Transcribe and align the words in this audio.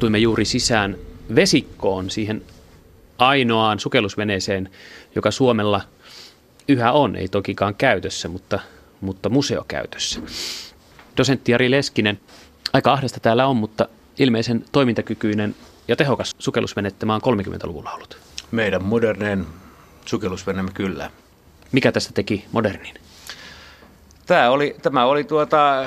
astuimme 0.00 0.18
juuri 0.18 0.44
sisään 0.44 0.96
vesikkoon, 1.34 2.10
siihen 2.10 2.42
ainoaan 3.18 3.78
sukellusveneeseen, 3.80 4.70
joka 5.14 5.30
Suomella 5.30 5.80
yhä 6.68 6.92
on, 6.92 7.16
ei 7.16 7.28
tokikaan 7.28 7.74
käytössä, 7.74 8.28
mutta, 8.28 8.60
mutta 9.00 9.28
museokäytössä. 9.28 10.20
Dosentti 11.16 11.52
Jari 11.52 11.70
Leskinen, 11.70 12.20
aika 12.72 12.92
ahdesta 12.92 13.20
täällä 13.20 13.46
on, 13.46 13.56
mutta 13.56 13.88
ilmeisen 14.18 14.64
toimintakykyinen 14.72 15.56
ja 15.88 15.96
tehokas 15.96 16.36
sukellusvene 16.38 16.90
tämä 16.90 17.14
on 17.14 17.20
30-luvulla 17.22 17.92
ollut. 17.92 18.18
Meidän 18.50 18.84
moderneen 18.84 19.46
sukellusveneemme 20.06 20.70
kyllä. 20.74 21.10
Mikä 21.72 21.92
tästä 21.92 22.12
teki 22.12 22.44
modernin? 22.52 22.94
Tämä 24.30 24.50
oli, 24.50 24.76
tämä 24.82 25.04
oli 25.04 25.24
tuota 25.24 25.84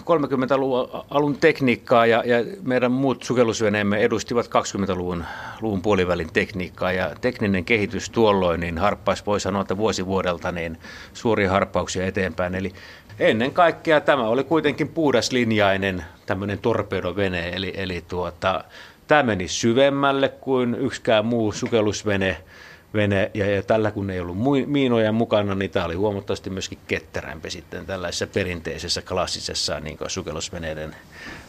30-luvun 0.00 1.04
alun 1.10 1.36
tekniikkaa 1.36 2.06
ja, 2.06 2.22
ja 2.26 2.36
meidän 2.62 2.92
muut 2.92 3.22
sukellusveneemme 3.22 3.98
edustivat 3.98 4.46
20-luvun 4.46 5.24
luvun 5.60 5.82
puolivälin 5.82 6.32
tekniikkaa. 6.32 6.92
Ja 6.92 7.10
tekninen 7.20 7.64
kehitys 7.64 8.10
tuolloin 8.10 8.60
niin 8.60 8.78
harppaisi, 8.78 9.26
voi 9.26 9.40
sanoa, 9.40 9.62
että 9.62 9.76
vuosi 9.76 10.06
vuodelta 10.06 10.52
niin 10.52 10.78
suuria 11.14 11.50
harppauksia 11.50 12.06
eteenpäin. 12.06 12.54
Eli 12.54 12.72
ennen 13.18 13.52
kaikkea 13.52 14.00
tämä 14.00 14.28
oli 14.28 14.44
kuitenkin 14.44 14.88
puhdaslinjainen 14.88 16.04
tämmöinen 16.26 16.58
torpedovene, 16.58 17.48
eli, 17.48 17.72
eli 17.76 18.04
tuota, 18.08 18.64
tämä 19.06 19.22
meni 19.22 19.48
syvemmälle 19.48 20.28
kuin 20.28 20.74
yksikään 20.74 21.26
muu 21.26 21.52
sukellusvene– 21.52 22.36
vene, 22.94 23.30
ja, 23.34 23.50
ja 23.50 23.62
tällä 23.62 23.90
kun 23.90 24.10
ei 24.10 24.20
ollut 24.20 24.36
miinoja 24.66 25.12
mukana, 25.12 25.54
niin 25.54 25.70
tämä 25.70 25.86
oli 25.86 25.94
huomattavasti 25.94 26.50
myöskin 26.50 26.78
ketterämpi 26.88 27.50
sitten 27.50 27.86
tällaisessa 27.86 28.26
perinteisessä 28.26 29.02
klassisessa 29.02 29.80
niin 29.80 29.98
sukellusveneiden 30.06 30.96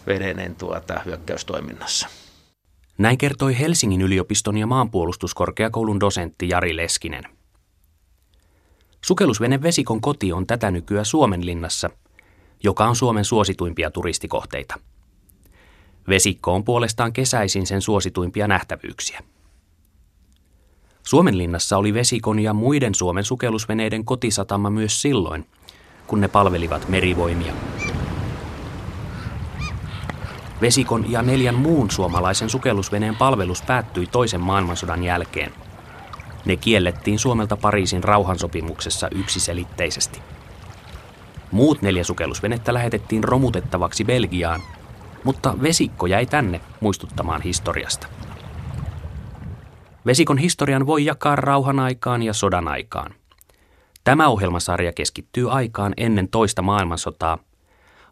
veneiden 0.07 0.55
tuota, 0.55 1.01
hyökkäystoiminnassa. 1.05 2.07
Näin 2.97 3.17
kertoi 3.17 3.59
Helsingin 3.59 4.01
yliopiston 4.01 4.57
ja 4.57 4.67
maanpuolustuskorkeakoulun 4.67 5.99
dosentti 5.99 6.49
Jari 6.49 6.75
Leskinen. 6.75 7.23
Sukellusvene 9.05 9.61
Vesikon 9.61 10.01
koti 10.01 10.33
on 10.33 10.47
tätä 10.47 10.71
nykyään 10.71 11.05
Suomenlinnassa, 11.05 11.89
joka 12.63 12.85
on 12.85 12.95
Suomen 12.95 13.25
suosituimpia 13.25 13.91
turistikohteita. 13.91 14.79
Vesikko 16.09 16.53
on 16.53 16.63
puolestaan 16.63 17.13
kesäisin 17.13 17.67
sen 17.67 17.81
suosituimpia 17.81 18.47
nähtävyyksiä. 18.47 19.21
Suomenlinnassa 21.03 21.77
oli 21.77 21.93
vesikon 21.93 22.39
ja 22.39 22.53
muiden 22.53 22.95
Suomen 22.95 23.23
sukellusveneiden 23.23 24.05
kotisatama 24.05 24.69
myös 24.69 25.01
silloin, 25.01 25.45
kun 26.07 26.21
ne 26.21 26.27
palvelivat 26.27 26.89
merivoimia. 26.89 27.53
Vesikon 30.61 31.11
ja 31.11 31.21
neljän 31.21 31.55
muun 31.55 31.91
suomalaisen 31.91 32.49
sukellusveneen 32.49 33.15
palvelus 33.15 33.61
päättyi 33.61 34.07
toisen 34.07 34.41
maailmansodan 34.41 35.03
jälkeen. 35.03 35.51
Ne 36.45 36.55
kiellettiin 36.55 37.19
Suomelta 37.19 37.57
Pariisin 37.57 38.03
rauhansopimuksessa 38.03 39.09
yksiselitteisesti. 39.15 40.19
Muut 41.51 41.81
neljä 41.81 42.03
sukellusvenettä 42.03 42.73
lähetettiin 42.73 43.23
romutettavaksi 43.23 44.05
Belgiaan, 44.05 44.61
mutta 45.23 45.55
vesikko 45.61 46.05
jäi 46.05 46.25
tänne 46.25 46.61
muistuttamaan 46.79 47.41
historiasta. 47.41 48.07
Vesikon 50.05 50.37
historian 50.37 50.85
voi 50.85 51.05
jakaa 51.05 51.35
rauhan 51.35 51.79
aikaan 51.79 52.23
ja 52.23 52.33
sodan 52.33 52.67
aikaan. 52.67 53.13
Tämä 54.03 54.27
ohjelmasarja 54.27 54.93
keskittyy 54.93 55.51
aikaan 55.51 55.93
ennen 55.97 56.27
toista 56.27 56.61
maailmansotaa, 56.61 57.37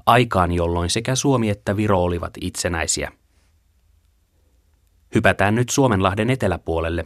aikaan 0.05 0.51
jolloin 0.51 0.89
sekä 0.89 1.15
Suomi 1.15 1.49
että 1.49 1.77
Viro 1.77 2.03
olivat 2.03 2.33
itsenäisiä. 2.41 3.11
Hypätään 5.15 5.55
nyt 5.55 5.69
Suomenlahden 5.69 6.29
eteläpuolelle, 6.29 7.05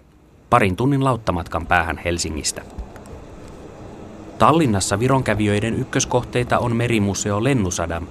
parin 0.49 0.75
tunnin 0.75 1.03
lauttamatkan 1.03 1.67
päähän 1.67 1.97
Helsingistä. 1.97 2.61
Tallinnassa 4.37 4.99
vironkävijöiden 4.99 5.73
ykköskohteita 5.73 6.59
on 6.59 6.75
merimuseo 6.75 7.43
Lennusadam, 7.43 8.07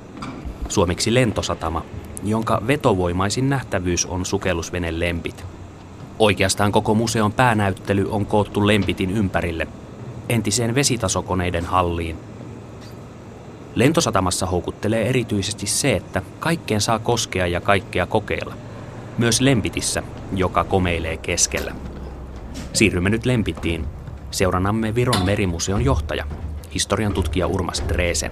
suomeksi 0.68 1.14
lentosatama, 1.14 1.84
jonka 2.24 2.62
vetovoimaisin 2.66 3.50
nähtävyys 3.50 4.06
on 4.06 4.26
sukellusvene 4.26 5.00
Lempit. 5.00 5.44
Oikeastaan 6.22 6.72
koko 6.72 6.94
museon 6.94 7.32
päänäyttely 7.32 8.10
on 8.10 8.26
koottu 8.26 8.66
Lempitin 8.66 9.10
ympärille, 9.10 9.66
entiseen 10.28 10.74
vesitasokoneiden 10.74 11.64
halliin. 11.64 12.16
Lentosatamassa 13.74 14.46
houkuttelee 14.46 15.08
erityisesti 15.08 15.66
se, 15.66 15.96
että 15.96 16.22
kaikkeen 16.40 16.80
saa 16.80 16.98
koskea 16.98 17.46
ja 17.46 17.60
kaikkea 17.60 18.06
kokeilla. 18.06 18.54
Myös 19.18 19.40
Lempitissä, 19.40 20.02
joka 20.36 20.64
komeilee 20.64 21.16
keskellä. 21.16 21.74
Siirrymme 22.72 23.10
nyt 23.10 23.26
Lempittiin. 23.26 23.86
Seuranamme 24.30 24.94
Viron 24.94 25.24
merimuseon 25.24 25.84
johtaja, 25.84 26.24
historian 26.74 27.12
tutkija 27.12 27.46
Urmas 27.46 27.82
Dreesen. 27.88 28.30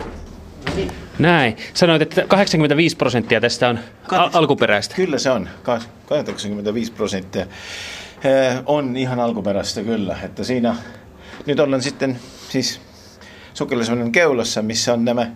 Näin. 1.21 1.57
Sanoit, 1.75 2.03
että 2.03 2.25
85 2.29 2.97
prosenttia 2.97 3.41
tästä 3.41 3.69
on 3.69 3.79
al- 4.11 4.31
alkuperäistä. 4.33 4.95
Kyllä 4.95 5.19
se 5.19 5.31
on. 5.31 5.49
85 6.09 6.93
prosenttia 6.93 7.47
on 8.67 8.97
ihan 8.97 9.21
alkuperäistä 9.21 9.83
kyllä. 9.83 10.17
Että 10.23 10.45
siinä 10.45 10.75
nyt 11.47 11.61
ollaan 11.61 11.83
sitten 11.83 12.19
siis 12.49 12.81
sukellusveneen 13.55 14.13
keulassa, 14.13 14.63
missä 14.63 14.93
on 14.93 15.05
nämä 15.05 15.27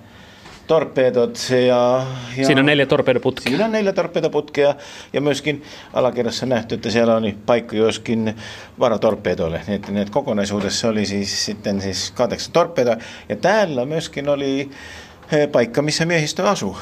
torpeedot. 0.67 1.39
Ja, 1.51 2.07
ja 2.37 2.47
siinä 2.47 2.61
on 2.61 2.67
neljä 2.67 2.87
torpeedoputkea. 2.87 3.51
Siinä 3.51 3.65
on 3.65 3.73
neljä 3.73 3.93
torpeedoputkea 3.93 4.75
ja 5.13 5.21
myöskin 5.21 5.63
alakerrassa 5.93 6.47
nähty, 6.47 6.75
että 6.75 6.91
siellä 6.91 7.17
on 7.17 7.33
paikka 7.47 7.77
joskin 7.77 8.37
varatorpeedoille. 8.79 9.61
Niin, 9.67 9.77
että, 9.77 10.01
että 10.01 10.13
kokonaisuudessa 10.13 10.89
oli 10.89 11.07
siis 11.07 11.45
sitten 11.45 11.81
siis 11.81 12.11
kahdeksan 12.11 12.53
torpeedoa. 12.53 12.97
Ja 13.29 13.37
täällä 13.37 13.87
myöskin 13.87 14.29
oli 14.29 14.71
paikka, 15.53 15.83
missä 15.83 16.07
miehistö 16.07 16.49
asuu. 16.49 16.77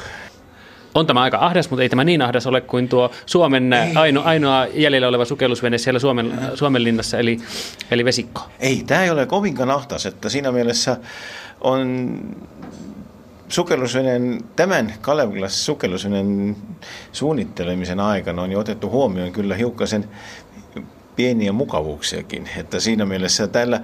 On 0.95 1.07
tämä 1.07 1.21
aika 1.21 1.37
ahdas, 1.41 1.69
mutta 1.69 1.83
ei 1.83 1.89
tämä 1.89 2.03
niin 2.03 2.21
ahdas 2.21 2.47
ole 2.47 2.61
kuin 2.61 2.89
tuo 2.89 3.11
Suomen 3.25 3.73
ainoa, 3.95 4.23
ainoa 4.23 4.67
jäljellä 4.73 5.07
oleva 5.07 5.25
sukellusvene 5.25 5.77
siellä 5.77 5.99
Suomen, 5.99 6.33
Suomen 6.53 6.83
linnassa, 6.83 7.17
eli, 7.17 7.37
eli 7.91 8.05
vesikko. 8.05 8.41
Ei, 8.59 8.83
tämä 8.87 9.03
ei 9.03 9.09
ole 9.09 9.25
kovinkaan 9.25 9.71
ahdas, 9.71 10.05
että 10.05 10.29
siinä 10.29 10.51
mielessä 10.51 10.97
on 11.61 12.19
sukellusveneen, 13.49 14.41
tämän 14.55 14.93
Kalevilas 15.01 15.65
sukellusveneen 15.65 16.55
suunnittelemisen 17.11 17.99
aikana 17.99 18.41
on 18.41 18.51
jo 18.51 18.59
otettu 18.59 18.89
huomioon 18.89 19.31
kyllä 19.31 19.55
hiukkasen 19.55 20.09
pieniä 21.15 21.51
mukavuuksiakin. 21.51 22.49
Että 22.57 22.79
siinä 22.79 23.05
mielessä 23.05 23.47
tällä 23.47 23.81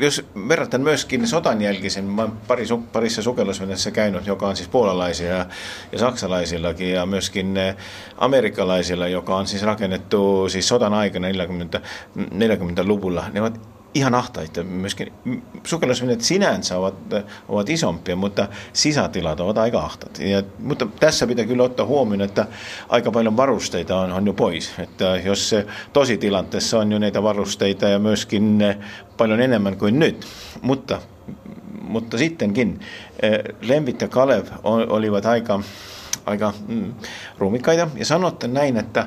jos 0.00 0.24
verrataan 0.48 0.82
myöskin 0.82 1.28
sotan 1.28 1.62
jälkisen, 1.62 2.04
mä 2.04 2.28
pari, 2.48 2.64
parissa 2.92 3.22
sukellusveneessä 3.22 3.90
käynyt, 3.90 4.26
joka 4.26 4.48
on 4.48 4.56
siis 4.56 4.68
puolalaisia 4.68 5.36
ja, 5.36 5.46
saksalaisillakin 5.96 6.92
ja 6.92 7.06
myöskin 7.06 7.56
eh, 7.56 7.76
amerikkalaisilla, 8.18 9.08
joka 9.08 9.36
on 9.36 9.46
siis 9.46 9.62
rakennettu 9.62 10.48
siis 10.48 10.68
sotan 10.68 10.94
aikana 10.94 11.26
40, 11.26 11.80
40-luvulla. 12.16 13.24
Ne 13.32 13.40
ovat 13.40 13.79
ihan 13.94 14.14
ahtaita. 14.14 14.62
Myöskin 14.62 15.12
sukellusveneet 15.64 16.20
sinänsä 16.20 16.78
ovat, 16.78 16.94
ovat 17.48 17.70
isompia, 17.70 18.16
mutta 18.16 18.48
sisätilat 18.72 19.40
ovat 19.40 19.58
aika 19.58 19.80
ahtaat. 19.80 20.18
Ja, 20.18 20.42
mutta 20.58 20.86
tässä 21.00 21.26
pitää 21.26 21.44
kyllä 21.44 21.62
ottaa 21.62 21.86
huomioon, 21.86 22.20
että 22.20 22.46
aika 22.88 23.10
paljon 23.10 23.36
varusteita 23.36 24.00
on, 24.00 24.12
on 24.12 24.26
jo 24.26 24.32
pois. 24.32 24.72
Että 24.78 25.04
jos 25.04 25.54
tosi 25.92 26.18
tilanteessa 26.18 26.78
on 26.78 26.92
jo 26.92 26.98
näitä 26.98 27.22
varusteita 27.22 27.88
ja 27.88 27.98
myöskin 27.98 28.58
paljon 29.16 29.40
enemmän 29.40 29.76
kuin 29.76 29.98
nyt. 29.98 30.26
Mutta, 30.62 31.00
mutta 31.82 32.18
sittenkin 32.18 32.80
eh, 33.22 33.38
Lempit 33.60 34.00
ja 34.00 34.08
Kalev 34.08 34.46
olivat 34.64 35.26
aika, 35.26 35.60
aika 36.26 36.52
mm, 36.68 36.94
ruumikkaita. 37.38 37.88
Ja 37.96 38.04
sanotte 38.04 38.48
näin, 38.48 38.76
että 38.76 39.06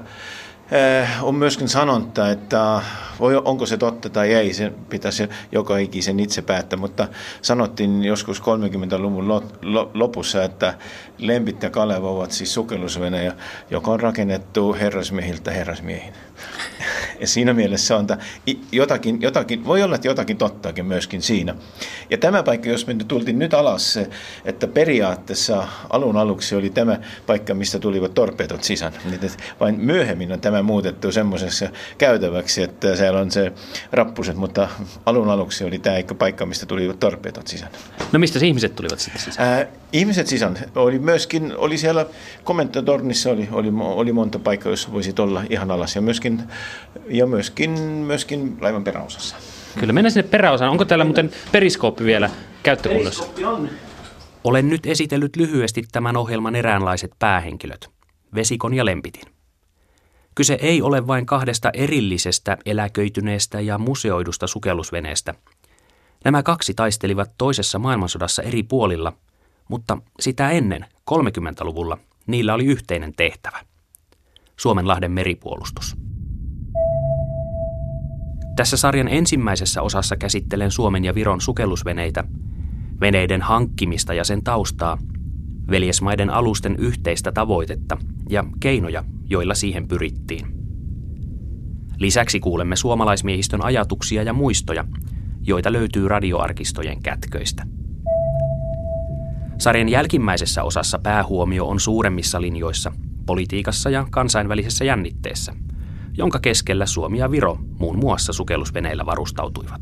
on 1.22 1.36
myöskin 1.36 1.70
sanonta, 1.70 2.30
että 2.30 2.82
voi, 3.20 3.42
onko 3.46 3.66
se 3.66 3.78
totta 3.78 4.10
tai 4.10 4.34
ei, 4.34 4.54
se 4.54 4.72
pitäisi 4.90 5.30
joka 5.52 5.78
ikisen 5.78 6.20
itse 6.20 6.42
päättää, 6.42 6.80
mutta 6.80 7.08
sanottiin 7.42 8.04
joskus 8.04 8.42
30-luvun 8.42 9.28
lopussa, 9.94 10.44
että 10.44 10.74
Lempit 11.18 11.64
ja 11.64 11.70
Kalev 11.70 12.04
ovat 12.04 12.32
siis 12.32 12.54
sukellusvene, 12.54 13.34
joka 13.70 13.92
on 13.92 14.00
rakennettu 14.00 14.74
herrasmiehiltä 14.74 15.52
herrasmiehin. 15.52 16.14
Ja 17.20 17.28
siinä 17.28 17.54
mielessä 17.54 17.98
on 17.98 18.08
jotakin, 18.72 19.22
jotakin, 19.22 19.66
voi 19.66 19.84
olla, 19.84 19.96
että 19.96 20.08
jotakin 20.08 20.38
tottaakin 20.38 20.86
myöskin 20.86 21.22
siinä. 21.22 21.56
Ja 22.10 22.18
tämä 22.18 22.44
paikka, 22.44 22.70
jos 22.70 22.88
me 22.88 22.94
nyt 22.94 23.08
tultiin 23.08 23.40
nyt 23.40 23.54
alas, 23.54 24.00
että 24.46 24.68
periaatteessa 24.68 25.68
alun 25.90 26.18
aluksi 26.18 26.56
oli 26.56 26.70
tämä 26.70 27.00
paikka, 27.26 27.54
mistä 27.54 27.80
tulivat 27.80 28.14
torpeedot 28.14 28.64
sisään. 28.64 28.94
Vain 29.60 29.80
myöhemmin 29.80 30.32
on 30.32 30.42
tämä 30.42 30.62
muutettu 30.62 31.12
semmoisessa 31.12 31.70
käytäväksi, 31.98 32.64
että 32.64 32.96
siellä 32.96 33.20
on 33.20 33.32
se 33.32 33.52
rappuset, 33.92 34.36
mutta 34.36 34.70
alun 35.06 35.30
aluksi 35.30 35.64
oli 35.64 35.80
tämä 35.80 35.96
paikka, 36.18 36.46
mistä 36.46 36.66
tuli 36.66 36.94
torpetot 37.00 37.48
sisään. 37.48 37.72
No 38.12 38.20
mistä 38.20 38.46
ihmiset 38.46 38.76
tulivat 38.76 39.00
sitten 39.00 39.22
sisään? 39.22 39.62
Äh, 39.62 39.68
ihmiset 39.94 40.28
sisään. 40.28 40.58
Oli 40.76 41.00
myöskin, 41.14 41.58
oli 41.58 41.78
siellä 41.78 42.06
komentotornissa 42.44 43.30
oli, 43.30 43.48
oli, 43.52 43.68
oli 43.80 44.14
monta 44.14 44.40
paikkaa, 44.40 44.72
jossa 44.72 44.92
voisi 44.92 45.14
olla 45.20 45.44
ihan 45.50 45.72
alas 45.72 45.96
ja 45.96 46.02
myöskin, 46.02 46.44
ja 47.08 47.28
myöskin, 47.28 47.72
myöskin 47.80 48.58
laivan 48.62 48.84
peräosassa. 48.84 49.36
Kyllä, 49.80 49.94
mennään 49.94 50.12
sinne 50.12 50.30
peräosaan. 50.30 50.72
Onko 50.72 50.86
täällä 50.86 51.06
muuten 51.06 51.32
periskooppi 51.52 52.04
vielä 52.04 52.30
käyttökunnossa? 52.64 53.24
On. 53.46 53.70
Olen 54.44 54.70
nyt 54.70 54.86
esitellyt 54.86 55.36
lyhyesti 55.36 55.84
tämän 55.92 56.18
ohjelman 56.18 56.56
eräänlaiset 56.56 57.12
päähenkilöt, 57.20 57.90
Vesikon 58.36 58.74
ja 58.74 58.86
Lempitin. 58.86 59.24
Kyse 60.36 60.58
ei 60.62 60.82
ole 60.82 61.08
vain 61.08 61.26
kahdesta 61.26 61.70
erillisestä, 61.74 62.58
eläköityneestä 62.66 63.60
ja 63.60 63.78
museoidusta 63.78 64.48
sukellusveneestä. 64.48 65.34
Nämä 66.26 66.44
kaksi 66.44 66.74
taistelivat 66.74 67.32
toisessa 67.38 67.80
maailmansodassa 67.80 68.42
eri 68.42 68.64
puolilla, 68.64 69.14
mutta 69.70 69.98
sitä 70.20 70.50
ennen, 70.50 70.86
30-luvulla, 71.12 71.98
niillä 72.28 72.54
oli 72.54 72.66
yhteinen 72.66 73.14
tehtävä. 73.18 73.60
Suomenlahden 74.58 75.12
meripuolustus. 75.12 75.96
Tässä 78.56 78.78
sarjan 78.78 79.08
ensimmäisessä 79.08 79.82
osassa 79.82 80.18
käsittelen 80.18 80.72
Suomen 80.72 81.06
ja 81.06 81.16
Viron 81.16 81.42
sukellusveneitä, 81.42 82.24
veneiden 83.02 83.42
hankkimista 83.42 84.14
ja 84.14 84.24
sen 84.24 84.44
taustaa, 84.44 84.98
veljesmaiden 85.70 86.30
alusten 86.30 86.76
yhteistä 86.76 87.32
tavoitetta 87.32 87.98
ja 88.30 88.44
keinoja, 88.60 89.04
joilla 89.26 89.56
siihen 89.56 89.88
pyrittiin. 89.88 90.48
Lisäksi 91.98 92.40
kuulemme 92.40 92.76
suomalaismiehistön 92.76 93.66
ajatuksia 93.66 94.24
ja 94.24 94.34
muistoja, 94.34 94.86
joita 95.42 95.72
löytyy 95.72 96.08
radioarkistojen 96.08 97.02
kätköistä. 97.04 97.64
Sarjan 99.64 99.90
jälkimmäisessä 99.90 100.64
osassa 100.64 101.00
päähuomio 101.00 101.68
on 101.68 101.80
suuremmissa 101.80 102.42
linjoissa, 102.42 102.92
politiikassa 103.26 103.90
ja 103.90 104.08
kansainvälisessä 104.12 104.86
jännitteessä, 104.86 105.54
jonka 106.18 106.40
keskellä 106.40 106.86
Suomi 106.86 107.18
ja 107.18 107.32
Viro 107.32 107.58
muun 107.80 108.00
muassa 108.00 108.34
sukellusveneillä 108.34 109.06
varustautuivat. 109.06 109.82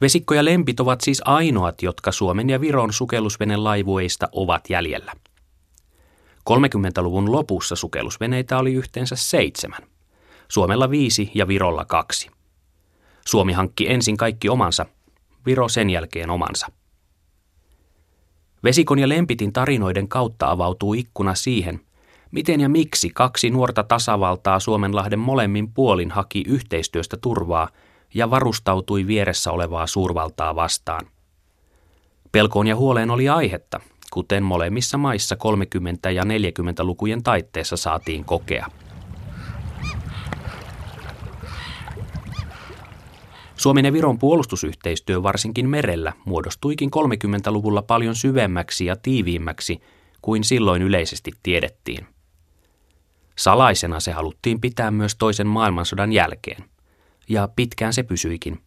Vesikko 0.00 0.34
ja 0.34 0.44
lempit 0.44 0.80
ovat 0.80 1.00
siis 1.00 1.22
ainoat, 1.24 1.82
jotka 1.82 2.12
Suomen 2.12 2.50
ja 2.50 2.60
Viron 2.60 2.90
laivueista 3.56 4.28
ovat 4.32 4.70
jäljellä. 4.70 5.12
30-luvun 6.50 7.32
lopussa 7.32 7.76
sukellusveneitä 7.76 8.58
oli 8.58 8.74
yhteensä 8.74 9.16
seitsemän. 9.16 9.82
Suomella 10.48 10.90
viisi 10.90 11.30
ja 11.34 11.48
Virolla 11.48 11.84
kaksi. 11.84 12.30
Suomi 13.26 13.52
hankki 13.52 13.90
ensin 13.90 14.16
kaikki 14.16 14.48
omansa, 14.48 14.86
Viro 15.46 15.68
sen 15.68 15.90
jälkeen 15.90 16.30
omansa. 16.30 16.66
Vesikon 18.64 18.98
ja 18.98 19.08
Lempitin 19.08 19.52
tarinoiden 19.52 20.08
kautta 20.08 20.50
avautuu 20.50 20.94
ikkuna 20.94 21.34
siihen, 21.34 21.80
miten 22.30 22.60
ja 22.60 22.68
miksi 22.68 23.10
kaksi 23.14 23.50
nuorta 23.50 23.82
tasavaltaa 23.82 24.60
Suomenlahden 24.60 25.18
molemmin 25.18 25.72
puolin 25.72 26.10
haki 26.10 26.44
yhteistyöstä 26.46 27.16
turvaa 27.16 27.68
ja 28.14 28.30
varustautui 28.30 29.06
vieressä 29.06 29.50
olevaa 29.50 29.86
suurvaltaa 29.86 30.56
vastaan. 30.56 31.06
Pelkoon 32.32 32.66
ja 32.66 32.76
huoleen 32.76 33.10
oli 33.10 33.28
aihetta, 33.28 33.80
kuten 34.12 34.42
molemmissa 34.42 34.98
maissa 34.98 35.36
30- 36.06 36.10
ja 36.10 36.22
40-lukujen 36.22 37.22
taitteessa 37.22 37.76
saatiin 37.76 38.24
kokea. 38.24 38.66
Suomen 43.56 43.84
ja 43.84 43.92
Viron 43.92 44.18
puolustusyhteistyö 44.18 45.22
varsinkin 45.22 45.68
merellä 45.68 46.12
muodostuikin 46.24 46.90
30-luvulla 46.96 47.82
paljon 47.82 48.14
syvemmäksi 48.14 48.84
ja 48.84 48.96
tiiviimmäksi 48.96 49.80
kuin 50.22 50.44
silloin 50.44 50.82
yleisesti 50.82 51.30
tiedettiin. 51.42 52.06
Salaisena 53.36 54.00
se 54.00 54.12
haluttiin 54.12 54.60
pitää 54.60 54.90
myös 54.90 55.14
toisen 55.14 55.46
maailmansodan 55.46 56.12
jälkeen, 56.12 56.64
ja 57.28 57.48
pitkään 57.56 57.92
se 57.92 58.02
pysyikin. 58.02 58.60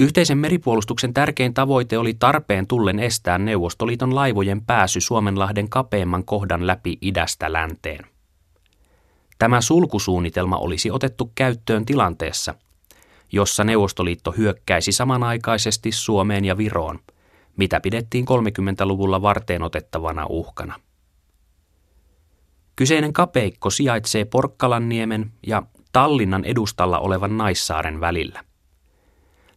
Yhteisen 0.00 0.38
meripuolustuksen 0.38 1.14
tärkein 1.14 1.54
tavoite 1.54 1.98
oli 1.98 2.14
tarpeen 2.14 2.66
tullen 2.66 2.98
estää 2.98 3.38
Neuvostoliiton 3.38 4.14
laivojen 4.14 4.60
pääsy 4.64 5.00
Suomenlahden 5.00 5.68
kapeimman 5.68 6.24
kohdan 6.24 6.66
läpi 6.66 6.98
idästä 7.00 7.52
länteen. 7.52 8.06
Tämä 9.38 9.60
sulkusuunnitelma 9.60 10.56
olisi 10.56 10.90
otettu 10.90 11.32
käyttöön 11.34 11.86
tilanteessa, 11.86 12.54
jossa 13.32 13.64
Neuvostoliitto 13.64 14.32
hyökkäisi 14.32 14.92
samanaikaisesti 14.92 15.92
Suomeen 15.92 16.44
ja 16.44 16.58
Viroon, 16.58 16.98
mitä 17.56 17.80
pidettiin 17.80 18.24
30-luvulla 18.24 19.22
varteen 19.22 19.62
otettavana 19.62 20.26
uhkana. 20.28 20.80
Kyseinen 22.76 23.12
kapeikko 23.12 23.70
sijaitsee 23.70 24.24
Porkkalanniemen 24.24 25.32
ja 25.46 25.62
Tallinnan 25.92 26.44
edustalla 26.44 26.98
olevan 26.98 27.36
Naissaaren 27.36 28.00
välillä. 28.00 28.44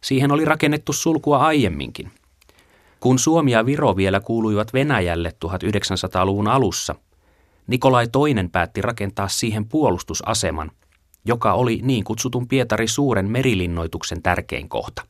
Siihen 0.00 0.32
oli 0.32 0.44
rakennettu 0.44 0.92
sulkua 0.92 1.38
aiemminkin. 1.38 2.10
Kun 3.00 3.18
Suomi 3.18 3.52
ja 3.52 3.66
Viro 3.66 3.96
vielä 3.96 4.20
kuuluivat 4.20 4.72
Venäjälle 4.72 5.32
1900-luvun 5.46 6.48
alussa, 6.48 6.94
Nikolai 7.66 8.04
II 8.04 8.48
päätti 8.52 8.82
rakentaa 8.82 9.28
siihen 9.28 9.68
puolustusaseman, 9.68 10.70
joka 11.24 11.52
oli 11.52 11.80
niin 11.82 12.04
kutsutun 12.04 12.48
Pietari 12.48 12.88
suuren 12.88 13.30
merilinnoituksen 13.30 14.22
tärkein 14.22 14.68
kohta. 14.68 15.02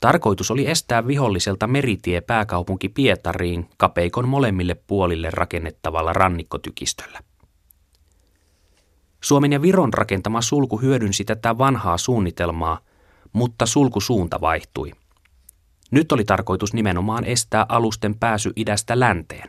Tarkoitus 0.00 0.50
oli 0.50 0.70
estää 0.70 1.06
viholliselta 1.06 1.66
meritie 1.66 2.20
pääkaupunki 2.20 2.88
Pietariin 2.88 3.70
kapeikon 3.76 4.28
molemmille 4.28 4.74
puolille 4.74 5.30
rakennettavalla 5.30 6.12
rannikkotykistöllä. 6.12 7.20
Suomen 9.20 9.52
ja 9.52 9.62
Viron 9.62 9.94
rakentama 9.94 10.40
sulku 10.40 10.76
hyödynsi 10.76 11.24
tätä 11.24 11.58
vanhaa 11.58 11.98
suunnitelmaa, 11.98 12.78
mutta 13.32 13.66
sulkusuunta 13.66 14.40
vaihtui. 14.40 14.92
Nyt 15.90 16.12
oli 16.12 16.24
tarkoitus 16.24 16.74
nimenomaan 16.74 17.24
estää 17.24 17.66
alusten 17.68 18.18
pääsy 18.18 18.52
idästä 18.56 19.00
länteen. 19.00 19.48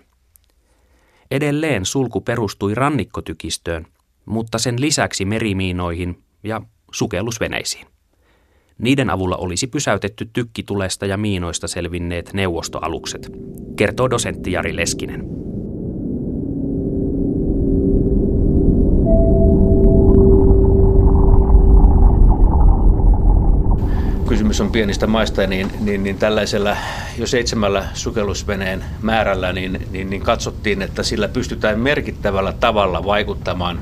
Edelleen 1.31 1.85
sulku 1.85 2.21
perustui 2.21 2.75
rannikkotykistöön, 2.75 3.87
mutta 4.26 4.57
sen 4.57 4.81
lisäksi 4.81 5.26
merimiinoihin 5.26 6.23
ja 6.44 6.61
sukellusveneisiin. 6.92 7.88
Niiden 8.78 9.09
avulla 9.09 9.38
olisi 9.38 9.68
pysäytetty 9.68 10.30
tykkitulesta 10.33 11.06
ja 11.06 11.18
miinoista 11.18 11.68
selvinneet 11.68 12.33
neuvostoalukset, 12.33 13.30
kertoo 13.76 14.09
dosentti 14.09 14.52
Jari 14.52 14.76
Leskinen. 14.76 15.23
Kysymys 24.59 24.69
on 24.69 24.71
pienistä 24.71 25.07
maista, 25.07 25.47
niin, 25.47 25.71
niin, 25.80 26.04
niin 26.04 26.18
tällaisella 26.18 26.78
jo 27.18 27.28
seitsemällä 27.28 27.85
sukellusveneen 27.94 28.83
määrällä 29.01 29.54
niin, 29.54 29.87
niin, 29.92 30.09
niin 30.09 30.21
katsottiin, 30.21 30.81
että 30.81 31.04
sillä 31.04 31.28
pystytään 31.28 31.80
merkittävällä 31.80 32.54
tavalla 32.54 33.04
vaikuttamaan 33.04 33.80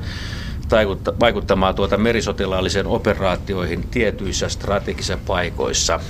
vaikuttamaan 1.20 1.74
tuota 1.74 1.96
merisotilaalliseen 1.96 2.86
operaatioihin 2.86 3.88
tietyissä 3.90 4.48
strategisissa 4.48 5.18
paikoissa. 5.26 6.00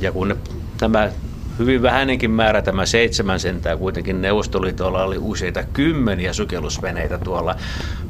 Ja 0.00 0.12
kun 0.12 0.36
tämä 0.78 1.10
hyvin 1.58 1.82
vähäinenkin 1.82 2.30
määrä, 2.30 2.62
tämä 2.62 2.86
seitsemän 2.86 3.40
sentää, 3.40 3.76
kuitenkin 3.76 4.22
Neuvostoliitolla 4.22 5.04
oli 5.04 5.18
useita 5.18 5.62
kymmeniä 5.62 6.32
sukellusveneitä 6.32 7.18
tuolla, 7.18 7.56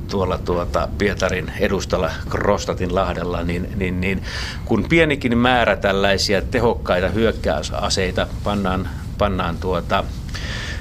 tuolla 0.08 0.38
tuota 0.38 0.88
Pietarin 0.98 1.52
edustalla 1.60 2.10
Krostatin 2.28 2.94
lahdella, 2.94 3.44
niin, 3.44 3.68
niin, 3.76 4.00
niin 4.00 4.22
kun 4.64 4.86
pienikin 4.88 5.38
määrä 5.38 5.76
tällaisia 5.76 6.42
tehokkaita 6.42 7.08
hyökkäysaseita 7.08 8.26
pannaan, 8.44 8.88
pannaan 9.18 9.56
tuota, 9.58 10.04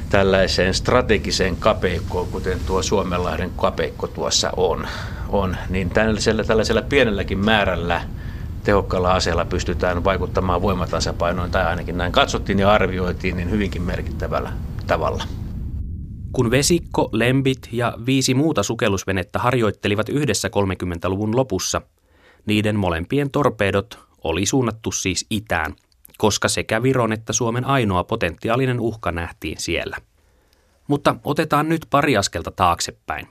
tällaiseen 0.09 0.73
strategiseen 0.73 1.57
kapeikkoon, 1.57 2.27
kuten 2.27 2.59
tuo 2.65 2.83
Suomenlahden 2.83 3.51
kapeikko 3.57 4.07
tuossa 4.07 4.51
on, 4.57 4.87
on 5.29 5.57
niin 5.69 5.89
tällaisella, 5.89 6.43
tällaisella 6.43 6.81
pienelläkin 6.81 7.45
määrällä 7.45 8.01
tehokkaalla 8.63 9.13
aseella 9.13 9.45
pystytään 9.45 10.03
vaikuttamaan 10.03 10.61
voimatasapainoon, 10.61 11.51
tai 11.51 11.65
ainakin 11.65 11.97
näin 11.97 12.11
katsottiin 12.11 12.59
ja 12.59 12.71
arvioitiin, 12.71 13.37
niin 13.37 13.51
hyvinkin 13.51 13.81
merkittävällä 13.81 14.51
tavalla. 14.87 15.23
Kun 16.31 16.51
Vesikko, 16.51 17.09
Lembit 17.11 17.69
ja 17.71 17.93
viisi 18.05 18.33
muuta 18.33 18.63
sukellusvenettä 18.63 19.39
harjoittelivat 19.39 20.09
yhdessä 20.09 20.47
30-luvun 20.47 21.35
lopussa, 21.35 21.81
niiden 22.45 22.75
molempien 22.75 23.31
torpeedot 23.31 23.99
oli 24.23 24.45
suunnattu 24.45 24.91
siis 24.91 25.25
itään, 25.29 25.75
koska 26.17 26.47
sekä 26.47 26.83
Viron 26.83 27.13
että 27.13 27.33
Suomen 27.33 27.65
ainoa 27.65 28.03
potentiaalinen 28.03 28.79
uhka 28.79 29.11
nähtiin 29.11 29.59
siellä. 29.59 29.97
Mutta 30.87 31.15
otetaan 31.23 31.69
nyt 31.69 31.87
pari 31.89 32.17
askelta 32.17 32.51
taaksepäin. 32.51 33.27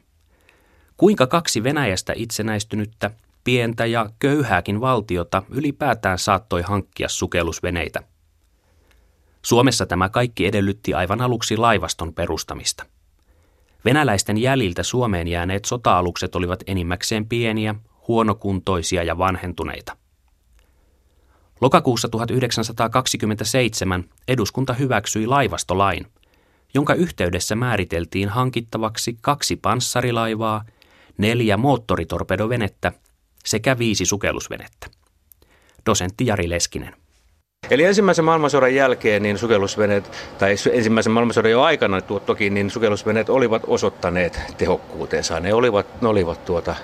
Kuinka 0.97 1.27
kaksi 1.27 1.63
Venäjästä 1.63 2.13
itsenäistynyttä, 2.17 3.11
pientä 3.45 3.87
ja 3.87 4.11
köyhääkin 4.19 4.81
valtiota 4.81 5.43
ylipäätään 5.51 6.19
saattoi 6.19 6.63
hankkia 6.63 7.09
sukellusveneitä? 7.09 8.03
Suomessa 9.47 9.87
tämä 9.87 10.09
kaikki 10.09 10.47
edellytti 10.47 10.95
aivan 10.95 11.21
aluksi 11.21 11.57
laivaston 11.57 12.15
perustamista. 12.15 12.87
Venäläisten 13.85 14.39
jäljiltä 14.39 14.83
Suomeen 14.83 15.29
jääneet 15.29 15.65
sota-alukset 15.65 16.35
olivat 16.35 16.63
enimmäkseen 16.67 17.29
pieniä, 17.29 17.75
huonokuntoisia 18.09 19.03
ja 19.03 19.19
vanhentuneita. 19.19 19.97
Lokakuussa 21.61 22.09
1927 22.09 24.05
eduskunta 24.29 24.73
hyväksyi 24.73 25.27
laivastolain, 25.27 26.07
jonka 26.75 26.95
yhteydessä 26.95 27.55
määriteltiin 27.55 28.29
hankittavaksi 28.29 29.19
kaksi 29.21 29.57
panssarilaivaa, 29.57 30.65
neljä 31.19 31.57
moottoritorpedovenettä 31.57 32.93
sekä 33.45 33.79
viisi 33.79 34.05
sukellusvenettä. 34.05 34.87
Dosentti 35.87 36.27
Jari 36.27 36.51
Leskinen. 36.51 37.06
Eli 37.71 37.85
ensimmäisen 37.85 38.25
maailmansodan 38.25 38.75
jälkeen 38.75 39.23
niin 39.23 39.39
sukellusveneet, 39.39 40.11
tai 40.39 40.55
ensimmäisen 40.73 41.13
maailmansodan 41.13 41.51
jo 41.51 41.63
aikana 41.63 42.01
toki, 42.01 42.51
niin 42.51 42.71
sukellusveneet 42.71 43.29
olivat 43.29 43.63
osoittaneet 43.67 44.41
tehokkuutensa. 44.59 45.41
Ne 45.41 45.55
olivat, 45.55 45.87
ne 46.03 46.09
olivat 46.09 46.45
tuota, 46.45 46.75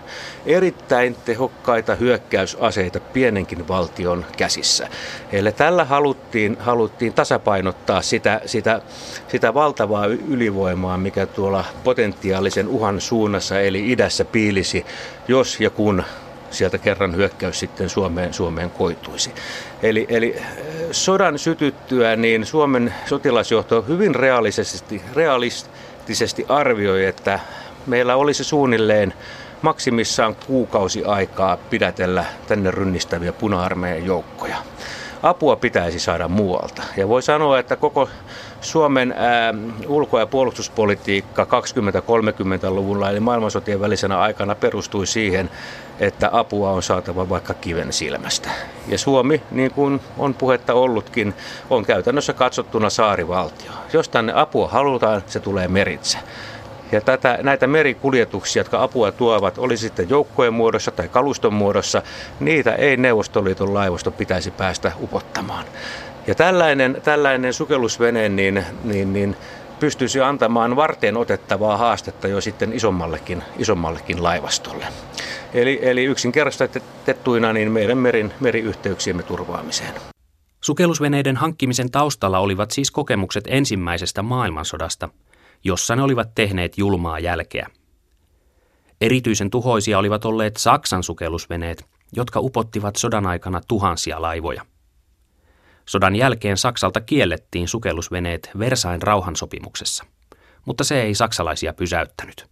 erittäin 0.47 1.17
tehokkaita 1.25 1.95
hyökkäysaseita 1.95 3.01
pienenkin 3.01 3.69
valtion 3.69 4.25
käsissä. 4.37 4.89
Eli 5.33 5.53
tällä 5.53 5.85
haluttiin, 5.85 6.57
haluttiin 6.61 7.13
tasapainottaa 7.13 8.03
sitä, 8.03 8.41
sitä, 8.47 8.81
sitä 9.29 9.55
valtavaa 9.55 10.07
ylivoimaa, 10.07 10.99
mikä 10.99 11.27
tuolla 11.27 11.65
potentiaalisen 11.85 12.69
uhan 12.69 13.01
suunnassa 13.01 13.61
eli 13.61 13.93
idässä 13.93 14.25
piilisi, 14.25 14.87
jos 15.29 15.61
ja 15.61 15.71
kun 15.71 16.05
sieltä 16.53 16.79
kerran 16.79 17.17
hyökkäys 17.17 17.59
sitten 17.61 17.89
Suomeen, 17.89 18.35
Suomeen 18.35 18.71
koituisi. 18.71 19.31
Eli, 19.83 20.07
eli 20.09 20.37
sodan 20.93 21.39
sytyttyä 21.39 22.17
niin 22.17 22.47
Suomen 22.47 22.95
sotilasjohto 23.07 23.83
hyvin 23.83 24.15
realistisesti, 24.15 25.03
realistisesti 25.15 26.47
arvioi, 26.49 27.05
että 27.05 27.41
meillä 27.87 28.17
olisi 28.17 28.45
suunnilleen 28.45 29.15
maksimissaan 29.63 30.37
kuukausi 30.47 31.05
aikaa 31.05 31.57
pidätellä 31.57 32.25
tänne 32.49 32.71
rynnistäviä 32.71 33.33
puna-armeijan 33.33 34.07
joukkoja. 34.07 34.57
Apua 35.23 35.57
pitäisi 35.57 35.99
saada 35.99 36.29
muualta. 36.29 36.83
Ja 36.97 37.09
voi 37.09 37.23
sanoa, 37.23 37.59
että 37.59 37.77
koko 37.77 38.09
Suomen 38.61 39.15
ää, 39.17 39.55
ulko- 39.87 40.19
ja 40.19 40.27
puolustuspolitiikka 40.27 41.45
20-30-luvulla 41.45 43.11
eli 43.11 43.21
maailmansotien 43.21 43.81
välisenä 43.81 44.19
aikana 44.19 44.55
perustui 44.55 45.07
siihen, 45.07 45.51
että 46.01 46.29
apua 46.33 46.71
on 46.71 46.83
saatava 46.83 47.29
vaikka 47.29 47.55
kiven 47.55 47.93
silmästä. 47.93 48.51
Ja 48.89 48.99
Suomi, 48.99 49.43
niin 49.51 49.71
kuin 49.71 50.01
on 50.19 50.35
puhetta 50.35 50.75
ollutkin, 50.75 51.35
on 51.71 51.85
käytännössä 51.85 52.33
katsottuna 52.33 52.91
saarivaltio. 52.91 53.73
Jos 53.93 54.09
tänne 54.09 54.33
apua 54.37 54.69
halutaan, 54.69 55.23
se 55.27 55.41
tulee 55.41 55.69
meritse. 55.69 56.19
Ja 56.93 57.01
tätä, 57.01 57.39
näitä 57.43 57.67
merikuljetuksia, 57.67 58.61
jotka 58.61 58.83
apua 58.83 59.13
tuovat, 59.13 59.59
oli 59.59 59.77
sitten 59.77 60.11
joukkojen 60.11 60.55
muodossa 60.55 60.91
tai 60.91 61.09
kaluston 61.09 61.55
muodossa, 61.55 62.03
niitä 62.41 62.75
ei 62.75 62.97
Neuvostoliiton 62.97 63.75
laivasto 63.75 64.11
pitäisi 64.11 64.51
päästä 64.51 64.93
upottamaan. 65.03 65.65
Ja 66.27 66.35
tällainen, 66.35 67.01
tällainen 67.05 67.53
sukellusvene 67.53 68.29
niin, 68.29 68.65
niin, 68.85 69.13
niin 69.13 69.37
pystyisi 69.81 70.21
antamaan 70.21 70.77
varteen 70.77 71.17
otettavaa 71.17 71.77
haastetta 71.77 72.29
jo 72.29 72.41
sitten 72.41 72.73
isommallekin, 72.73 73.43
isommallekin 73.59 74.23
laivastolle. 74.23 74.87
Eli, 75.55 75.79
eli 75.83 76.05
yksinkertaistettuina 76.05 77.53
niin 77.53 77.73
meidän 77.73 77.99
merin, 77.99 78.33
meriyhteyksiemme 78.41 79.23
turvaamiseen. 79.23 79.95
Sukellusveneiden 80.61 81.37
hankkimisen 81.37 81.91
taustalla 81.91 82.39
olivat 82.39 82.71
siis 82.71 82.91
kokemukset 82.91 83.45
ensimmäisestä 83.47 84.23
maailmansodasta, 84.23 85.09
jossa 85.65 85.97
ne 85.97 86.03
olivat 86.03 86.35
tehneet 86.35 86.79
julmaa 86.79 87.19
jälkeä. 87.19 87.69
Erityisen 89.01 89.51
tuhoisia 89.51 89.99
olivat 89.99 90.25
olleet 90.25 90.57
Saksan 90.57 91.03
sukellusveneet, 91.03 91.87
jotka 92.13 92.41
upottivat 92.41 92.97
sodan 92.97 93.27
aikana 93.27 93.61
tuhansia 93.69 94.23
laivoja. 94.23 94.67
Sodan 95.89 96.17
jälkeen 96.17 96.57
Saksalta 96.57 97.01
kiellettiin 97.01 97.69
sukellusveneet 97.69 98.51
Versain 98.59 99.03
rauhansopimuksessa, 99.03 100.05
mutta 100.67 100.85
se 100.85 101.03
ei 101.03 101.15
saksalaisia 101.15 101.73
pysäyttänyt. 101.73 102.47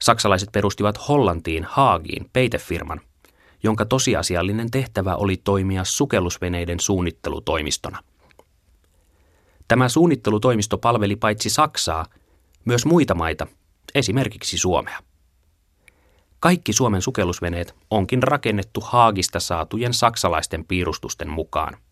Saksalaiset 0.00 0.48
perustivat 0.52 1.08
Hollantiin 1.08 1.64
Haagiin 1.64 2.30
peitefirman, 2.32 3.00
jonka 3.62 3.84
tosiasiallinen 3.84 4.70
tehtävä 4.70 5.16
oli 5.16 5.36
toimia 5.36 5.84
sukellusveneiden 5.84 6.80
suunnittelutoimistona. 6.80 8.02
Tämä 9.70 9.88
suunnittelutoimisto 9.88 10.78
palveli 10.78 11.16
paitsi 11.16 11.50
Saksaa, 11.50 12.06
myös 12.64 12.86
muita 12.86 13.14
maita, 13.14 13.46
esimerkiksi 13.94 14.58
Suomea. 14.58 14.98
Kaikki 16.40 16.72
Suomen 16.72 17.02
sukellusveneet 17.02 17.74
onkin 17.90 18.22
rakennettu 18.22 18.80
Haagista 18.80 19.40
saatujen 19.40 19.94
saksalaisten 19.94 20.64
piirustusten 20.64 21.28
mukaan– 21.28 21.76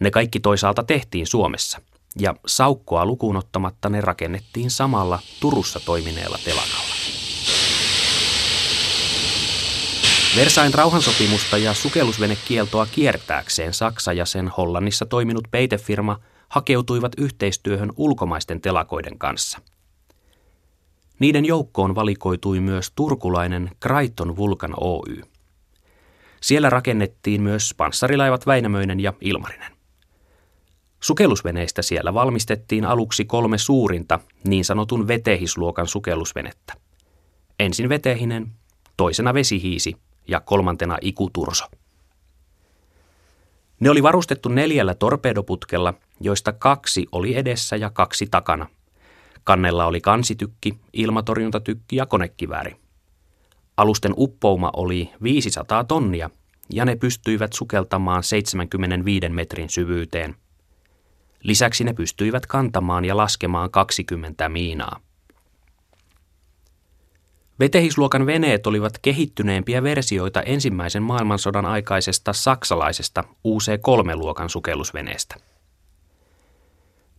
ne 0.00 0.10
kaikki 0.10 0.40
toisaalta 0.40 0.82
tehtiin 0.82 1.26
Suomessa, 1.26 1.80
ja 2.18 2.34
saukkoa 2.46 3.06
lukuun 3.06 3.36
ottamatta 3.36 3.88
ne 3.88 4.00
rakennettiin 4.00 4.70
samalla 4.70 5.18
Turussa 5.40 5.80
toimineella 5.80 6.38
telakalla. 6.44 6.94
Versain 10.36 10.74
rauhansopimusta 10.74 11.58
ja 11.58 11.74
sukellusvenekieltoa 11.74 12.86
kiertääkseen 12.86 13.74
Saksa 13.74 14.12
ja 14.12 14.26
sen 14.26 14.48
Hollannissa 14.48 15.06
toiminut 15.06 15.48
peitefirma 15.50 16.18
hakeutuivat 16.54 17.12
yhteistyöhön 17.18 17.92
ulkomaisten 17.96 18.60
telakoiden 18.60 19.18
kanssa. 19.18 19.60
Niiden 21.18 21.44
joukkoon 21.44 21.94
valikoitui 21.94 22.60
myös 22.60 22.92
turkulainen 22.94 23.70
Kraiton 23.80 24.36
Vulkan 24.36 24.74
Oy. 24.76 25.22
Siellä 26.42 26.70
rakennettiin 26.70 27.42
myös 27.42 27.74
panssarilaivat 27.76 28.46
Väinämöinen 28.46 29.00
ja 29.00 29.12
Ilmarinen. 29.20 29.72
Sukellusveneistä 31.00 31.82
siellä 31.82 32.14
valmistettiin 32.14 32.84
aluksi 32.84 33.24
kolme 33.24 33.58
suurinta 33.58 34.20
niin 34.48 34.64
sanotun 34.64 35.08
vetehisluokan 35.08 35.86
sukellusvenettä. 35.86 36.74
Ensin 37.60 37.88
vetehinen, 37.88 38.52
toisena 38.96 39.34
vesihiisi 39.34 39.96
ja 40.28 40.40
kolmantena 40.40 40.98
ikuturso. 41.00 41.64
Ne 43.80 43.90
oli 43.90 44.02
varustettu 44.02 44.48
neljällä 44.48 44.94
torpedoputkella, 44.94 45.94
joista 46.20 46.52
kaksi 46.52 47.06
oli 47.12 47.36
edessä 47.36 47.76
ja 47.76 47.90
kaksi 47.90 48.26
takana. 48.30 48.66
Kannella 49.44 49.86
oli 49.86 50.00
kansitykki, 50.00 50.78
ilmatorjuntatykki 50.92 51.96
ja 51.96 52.06
konekivääri. 52.06 52.76
Alusten 53.76 54.14
uppouma 54.16 54.70
oli 54.76 55.10
500 55.22 55.84
tonnia 55.84 56.30
ja 56.72 56.84
ne 56.84 56.96
pystyivät 56.96 57.52
sukeltamaan 57.52 58.22
75 58.22 59.28
metrin 59.28 59.70
syvyyteen– 59.70 60.34
Lisäksi 61.44 61.84
ne 61.84 61.92
pystyivät 61.92 62.46
kantamaan 62.46 63.04
ja 63.04 63.16
laskemaan 63.16 63.70
20 63.70 64.48
miinaa. 64.48 65.00
Vetehisluokan 67.60 68.26
veneet 68.26 68.66
olivat 68.66 68.98
kehittyneempiä 68.98 69.82
versioita 69.82 70.42
ensimmäisen 70.42 71.02
maailmansodan 71.02 71.66
aikaisesta 71.66 72.32
saksalaisesta 72.32 73.24
UC-3-luokan 73.44 74.48
sukellusveneestä. 74.48 75.36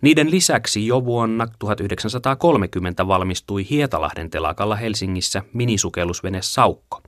Niiden 0.02 0.32
lisäksi 0.32 0.88
jo 0.88 1.06
vuonna 1.06 1.48
1930 1.60 3.08
valmistui 3.08 3.70
Hietalahden 3.70 4.30
telakalla 4.30 4.76
Helsingissä 4.76 5.44
minisukellusvene 5.54 6.42
Saukko, 6.42 7.02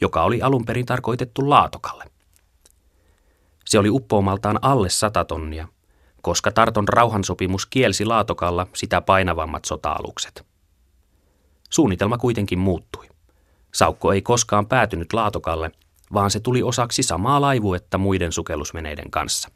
joka 0.00 0.22
oli 0.22 0.42
alun 0.42 0.64
perin 0.64 0.86
tarkoitettu 0.86 1.50
laatokalle. 1.50 2.04
Se 3.64 3.78
oli 3.78 3.90
uppoumaltaan 3.90 4.58
alle 4.62 4.88
100 4.88 5.24
tonnia 5.24 5.68
koska 6.26 6.52
Tarton 6.52 6.88
rauhansopimus 6.88 7.66
kielsi 7.66 8.04
Laatokalla 8.04 8.66
sitä 8.74 9.00
painavammat 9.00 9.64
sota-alukset. 9.64 10.45
Suunnitelma 11.70 12.18
kuitenkin 12.18 12.58
muuttui. 12.58 13.06
Saukko 13.74 14.12
ei 14.12 14.22
koskaan 14.22 14.66
päätynyt 14.66 15.12
Laatokalle, 15.12 15.70
vaan 16.12 16.30
se 16.30 16.40
tuli 16.40 16.62
osaksi 16.62 17.02
samaa 17.02 17.40
laivuetta 17.40 17.98
muiden 17.98 18.32
sukellusveneiden 18.32 19.10
kanssa. 19.10 19.48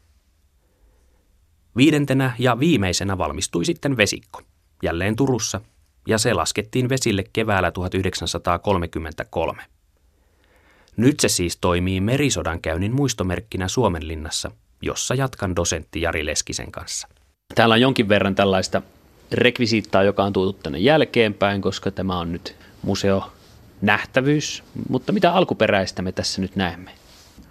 Viidentenä 1.76 2.35
ja 2.38 2.59
viimeisenä 2.59 3.19
valmistui 3.19 3.64
sitten 3.64 3.97
vesikko, 3.97 4.43
jälleen 4.83 5.17
Turussa, 5.17 5.61
ja 6.07 6.19
se 6.19 6.35
laskettiin 6.35 6.88
vesille 6.88 7.25
keväällä 7.33 7.71
1933. 7.71 9.62
Nyt 10.97 11.21
se 11.21 11.29
siis 11.29 11.57
toimii 11.57 12.00
merisodan 12.00 12.61
käynnin 12.61 12.95
muistomerkkinä 12.95 13.69
Suomenlinnassa– 13.69 14.50
jossa 14.83 15.14
jatkan 15.14 15.57
dosentti 15.57 16.00
Jari 16.00 16.26
Leskisen 16.26 16.73
kanssa. 16.73 17.09
Täällä 17.55 17.73
on 17.73 17.81
jonkin 17.81 18.09
verran 18.09 18.35
tällaista 18.35 18.83
rekvisiittaa, 19.33 20.03
joka 20.03 20.25
on 20.25 20.33
tuotu 20.33 20.53
tänne 20.53 20.79
jälkeenpäin, 20.79 21.63
koska 21.63 21.91
tämä 21.91 22.19
on 22.19 22.33
nyt 22.33 22.57
museo 22.83 23.33
nähtävyys. 23.83 24.63
Mutta 24.89 25.13
mitä 25.13 25.33
alkuperäistä 25.33 26.03
me 26.03 26.13
tässä 26.13 26.41
nyt 26.41 26.57
näemme? 26.57 26.91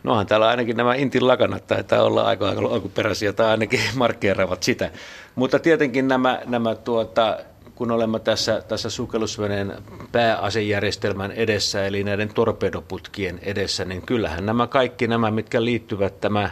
Nohan 0.04 0.28
täällä 0.28 0.48
ainakin 0.48 0.78
nämä 0.78 0.96
Intin 0.96 1.28
lakanat 1.28 1.68
taitaa 1.68 2.04
olla 2.04 2.24
aika 2.24 2.50
alkuperäisiä 2.50 3.34
tai 3.34 3.48
ainakin 3.52 3.80
markkeeraavat 3.96 4.64
sitä. 4.64 4.92
Mutta 5.36 5.60
tietenkin 5.60 6.08
nämä, 6.08 6.42
nämä 6.46 6.76
tuota, 6.76 7.38
kun 7.76 7.92
olemme 7.92 8.20
tässä, 8.20 8.62
tässä 8.68 8.90
sukellusveneen 8.90 9.74
pääasejärjestelmän 10.12 11.32
edessä, 11.32 11.86
eli 11.86 12.04
näiden 12.04 12.34
torpedoputkien 12.34 13.40
edessä, 13.42 13.86
niin 13.86 14.02
kyllähän 14.02 14.46
nämä 14.46 14.68
kaikki 14.68 15.08
nämä, 15.08 15.32
mitkä 15.32 15.66
liittyvät 15.66 16.22
tämä, 16.22 16.50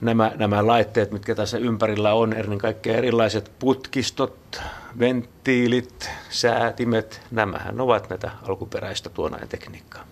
nämä, 0.00 0.32
nämä 0.34 0.66
laitteet, 0.66 1.10
mitkä 1.10 1.34
tässä 1.34 1.58
ympärillä 1.58 2.14
on, 2.14 2.32
ennen 2.32 2.58
kaikkea 2.58 2.96
erilaiset 2.96 3.50
putkistot, 3.58 4.60
venttiilit, 4.98 6.10
säätimet, 6.30 7.20
nämähän 7.30 7.80
ovat 7.80 8.10
näitä 8.10 8.30
alkuperäistä 8.42 9.08
tuonain 9.08 9.48
tekniikkaa. 9.48 10.04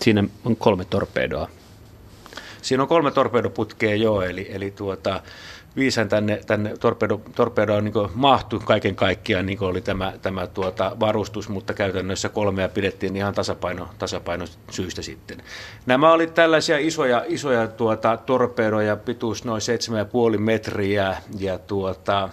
Siinä 0.00 0.24
on 0.44 0.56
kolme 0.56 0.84
torpedoa. 0.84 1.48
Siinä 2.62 2.82
on 2.82 2.88
kolme 2.88 3.10
torpedoputkea 3.10 3.94
jo, 3.94 4.22
eli, 4.22 4.46
eli 4.50 4.70
tuota, 4.70 5.22
viisän 5.76 6.08
tänne, 6.08 6.40
tänne 6.46 6.76
torpedo, 6.80 7.20
torpedoon 7.34 7.84
niin 7.84 7.94
mahtui 8.14 8.60
kaiken 8.64 8.96
kaikkiaan, 8.96 9.46
niin 9.46 9.62
oli 9.62 9.80
tämä, 9.80 10.12
tämä 10.22 10.46
tuota 10.46 10.96
varustus, 11.00 11.48
mutta 11.48 11.74
käytännössä 11.74 12.28
kolmea 12.28 12.68
pidettiin 12.68 13.16
ihan 13.16 13.34
tasapaino, 13.34 13.88
tasapaino 13.98 14.44
syystä 14.70 15.02
sitten. 15.02 15.42
Nämä 15.86 16.12
oli 16.12 16.26
tällaisia 16.26 16.78
isoja, 16.78 17.24
isoja 17.26 17.66
tuota, 17.68 18.16
torpedoja, 18.16 18.96
pituus 18.96 19.44
noin 19.44 19.62
7,5 20.32 20.38
metriä 20.38 21.16
ja 21.38 21.58
tuota, 21.58 22.28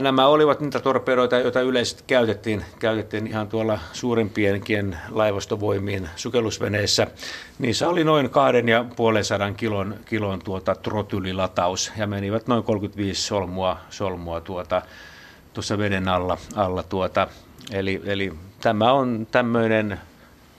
Nämä 0.00 0.26
olivat 0.26 0.60
niitä 0.60 0.80
torpedoita, 0.80 1.38
joita 1.38 1.60
yleisesti 1.60 2.04
käytettiin, 2.06 2.64
käytettiin 2.78 3.26
ihan 3.26 3.48
tuolla 3.48 3.78
suurempienkin 3.92 4.96
laivastovoimien 5.10 6.10
sukellusveneissä. 6.16 7.06
Niissä 7.58 7.88
oli 7.88 8.04
noin 8.04 8.30
kahden 8.30 8.68
ja 8.68 8.84
puolen 8.96 9.24
sadan 9.24 9.54
kilon, 9.54 9.94
kilon 10.04 10.38
tuota 10.44 10.74
trotylilataus 10.74 11.92
ja 11.96 12.06
menivät 12.06 12.46
noin 12.46 12.64
35 12.64 13.22
solmua, 13.22 13.78
solmua 13.90 14.40
tuota, 14.40 14.82
tuossa 15.54 15.78
veden 15.78 16.08
alla. 16.08 16.38
alla 16.54 16.82
tuota. 16.82 17.28
eli, 17.72 18.02
eli 18.04 18.32
tämä 18.60 18.92
on 18.92 19.26
tämmöinen 19.30 20.00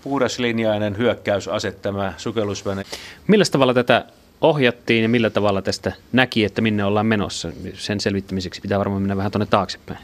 puhdaslinjainen 0.03 0.97
hyökkäysase 0.97 1.71
tämä 1.71 2.13
sukellusvene. 2.17 2.83
Millä 3.27 3.45
tavalla 3.51 3.73
tätä 3.73 4.05
ohjattiin 4.41 5.03
ja 5.03 5.09
millä 5.09 5.29
tavalla 5.29 5.61
tästä 5.61 5.91
näki, 6.11 6.45
että 6.45 6.61
minne 6.61 6.83
ollaan 6.83 7.05
menossa. 7.05 7.51
Sen 7.73 7.99
selvittämiseksi 7.99 8.61
pitää 8.61 8.79
varmaan 8.79 9.01
mennä 9.01 9.17
vähän 9.17 9.31
tuonne 9.31 9.45
taaksepäin. 9.45 9.99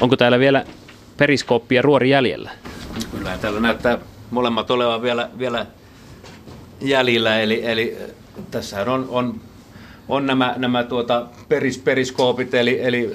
Onko 0.00 0.16
täällä 0.16 0.38
vielä 0.38 0.64
periskooppi 1.16 1.74
ja 1.74 1.82
ruori 1.82 2.10
jäljellä? 2.10 2.50
Kyllä, 3.10 3.38
täällä 3.38 3.60
näyttää 3.60 3.98
molemmat 4.30 4.70
olevan 4.70 5.02
vielä, 5.02 5.30
vielä 5.38 5.66
jäljellä, 6.80 7.40
eli, 7.40 7.66
eli 7.66 7.96
tässä 8.50 8.92
on, 8.92 9.06
on, 9.08 9.40
on 10.08 10.26
nämä, 10.26 10.54
nämä 10.56 10.84
tuota 10.84 11.26
peris, 11.48 11.78
periskoopit, 11.78 12.54
eli, 12.54 12.82
eli 12.82 13.10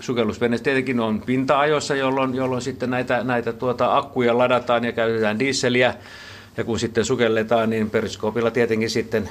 sukellusveneet 0.00 0.62
tietenkin 0.62 1.00
on 1.00 1.20
pinta-ajossa, 1.20 1.96
jolloin, 1.96 2.34
jolloin 2.34 2.62
sitten 2.62 2.90
näitä, 2.90 3.24
näitä 3.24 3.52
tuota 3.52 3.96
akkuja 3.96 4.38
ladataan 4.38 4.84
ja 4.84 4.92
käytetään 4.92 5.38
dieseliä, 5.38 5.94
ja 6.56 6.64
kun 6.64 6.78
sitten 6.78 7.04
sukelletaan, 7.04 7.70
niin 7.70 7.90
periskoopilla 7.90 8.50
tietenkin 8.50 8.90
sitten, 8.90 9.30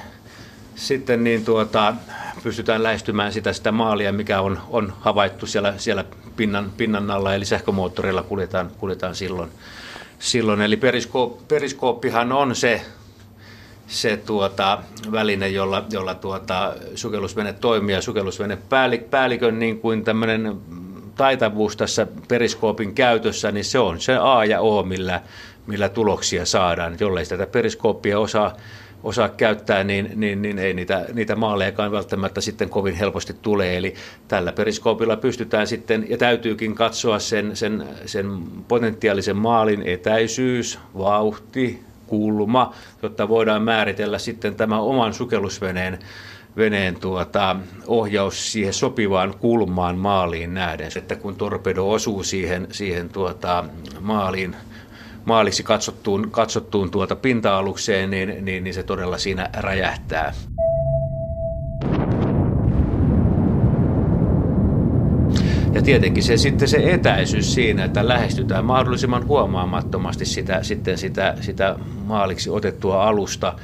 sitten 0.74 1.24
niin 1.24 1.44
tuota, 1.44 1.94
pystytään 2.42 2.82
lähestymään 2.82 3.32
sitä, 3.32 3.52
sitä 3.52 3.72
maalia, 3.72 4.12
mikä 4.12 4.40
on, 4.40 4.60
on 4.70 4.92
havaittu 5.00 5.46
siellä, 5.46 5.74
siellä 5.76 6.04
pinnan, 6.36 6.72
pinnan 6.76 7.10
alla, 7.10 7.34
eli 7.34 7.44
sähkömoottorilla 7.44 8.22
kuljetaan, 8.22 8.70
kuljetaan 8.78 9.14
silloin. 9.14 9.50
silloin. 10.18 10.60
Eli 10.60 10.76
periskoop, 10.76 11.48
periskooppihan 11.48 12.32
on 12.32 12.56
se, 12.56 12.82
se 13.86 14.16
tuota, 14.16 14.78
väline, 15.12 15.48
jolla, 15.48 15.84
jolla 15.90 16.14
tuota, 16.14 16.74
sukellusvene 16.94 17.52
toimii 17.52 17.94
ja 17.94 18.02
sukellusvene 18.02 18.58
päällikön 19.10 19.58
niin 19.58 19.80
kuin 19.80 20.04
tämmöinen 20.04 20.56
taitavuus 21.16 21.76
tässä 21.76 22.06
periskoopin 22.28 22.94
käytössä, 22.94 23.52
niin 23.52 23.64
se 23.64 23.78
on 23.78 24.00
se 24.00 24.16
A 24.16 24.44
ja 24.44 24.60
O, 24.60 24.82
millä, 24.82 25.20
millä 25.68 25.88
tuloksia 25.88 26.46
saadaan. 26.46 26.94
Et 26.94 27.00
jollei 27.00 27.26
tätä 27.26 27.46
periskooppia 27.46 28.18
osaa, 28.18 28.56
osaa 29.02 29.28
käyttää, 29.28 29.84
niin, 29.84 30.10
niin, 30.14 30.42
niin 30.42 30.58
ei 30.58 30.74
niitä, 30.74 31.06
niitä 31.12 31.36
maalejakaan 31.36 31.92
välttämättä 31.92 32.40
sitten 32.40 32.70
kovin 32.70 32.94
helposti 32.94 33.34
tule. 33.42 33.76
Eli 33.76 33.94
tällä 34.28 34.52
periskoopilla 34.52 35.16
pystytään 35.16 35.66
sitten, 35.66 36.06
ja 36.08 36.18
täytyykin 36.18 36.74
katsoa 36.74 37.18
sen, 37.18 37.56
sen, 37.56 37.86
sen 38.06 38.38
potentiaalisen 38.68 39.36
maalin 39.36 39.82
etäisyys, 39.82 40.78
vauhti, 40.98 41.82
kulma, 42.06 42.74
jotta 43.02 43.28
voidaan 43.28 43.62
määritellä 43.62 44.18
sitten 44.18 44.54
tämä 44.54 44.80
oman 44.80 45.14
sukellusveneen 45.14 45.98
veneen 46.56 47.00
tuota, 47.00 47.56
ohjaus 47.86 48.52
siihen 48.52 48.74
sopivaan 48.74 49.34
kulmaan 49.38 49.98
maaliin 49.98 50.54
nähden. 50.54 50.90
Että 50.96 51.16
kun 51.16 51.36
torpedo 51.36 51.90
osuu 51.90 52.22
siihen, 52.22 52.66
siihen 52.70 53.08
tuota, 53.08 53.64
maaliin 54.00 54.56
maaliksi 55.28 55.62
katsottuun, 55.62 56.30
katsottuun 56.30 56.90
tuota 56.90 57.16
pinta-alukseen, 57.16 58.10
niin, 58.10 58.44
niin, 58.44 58.64
niin 58.64 58.74
se 58.74 58.82
todella 58.82 59.18
siinä 59.18 59.50
räjähtää. 59.56 60.32
Ja 65.72 65.82
tietenkin 65.82 66.22
se, 66.22 66.36
sitten 66.36 66.68
se 66.68 66.92
etäisyys 66.92 67.54
siinä, 67.54 67.84
että 67.84 68.08
lähestytään 68.08 68.64
mahdollisimman 68.64 69.26
huomaamattomasti 69.26 70.24
sitä, 70.24 70.62
sitten 70.62 70.98
sitä, 70.98 71.34
sitä 71.40 71.76
maaliksi 72.04 72.50
otettua 72.50 73.04
alusta. 73.08 73.54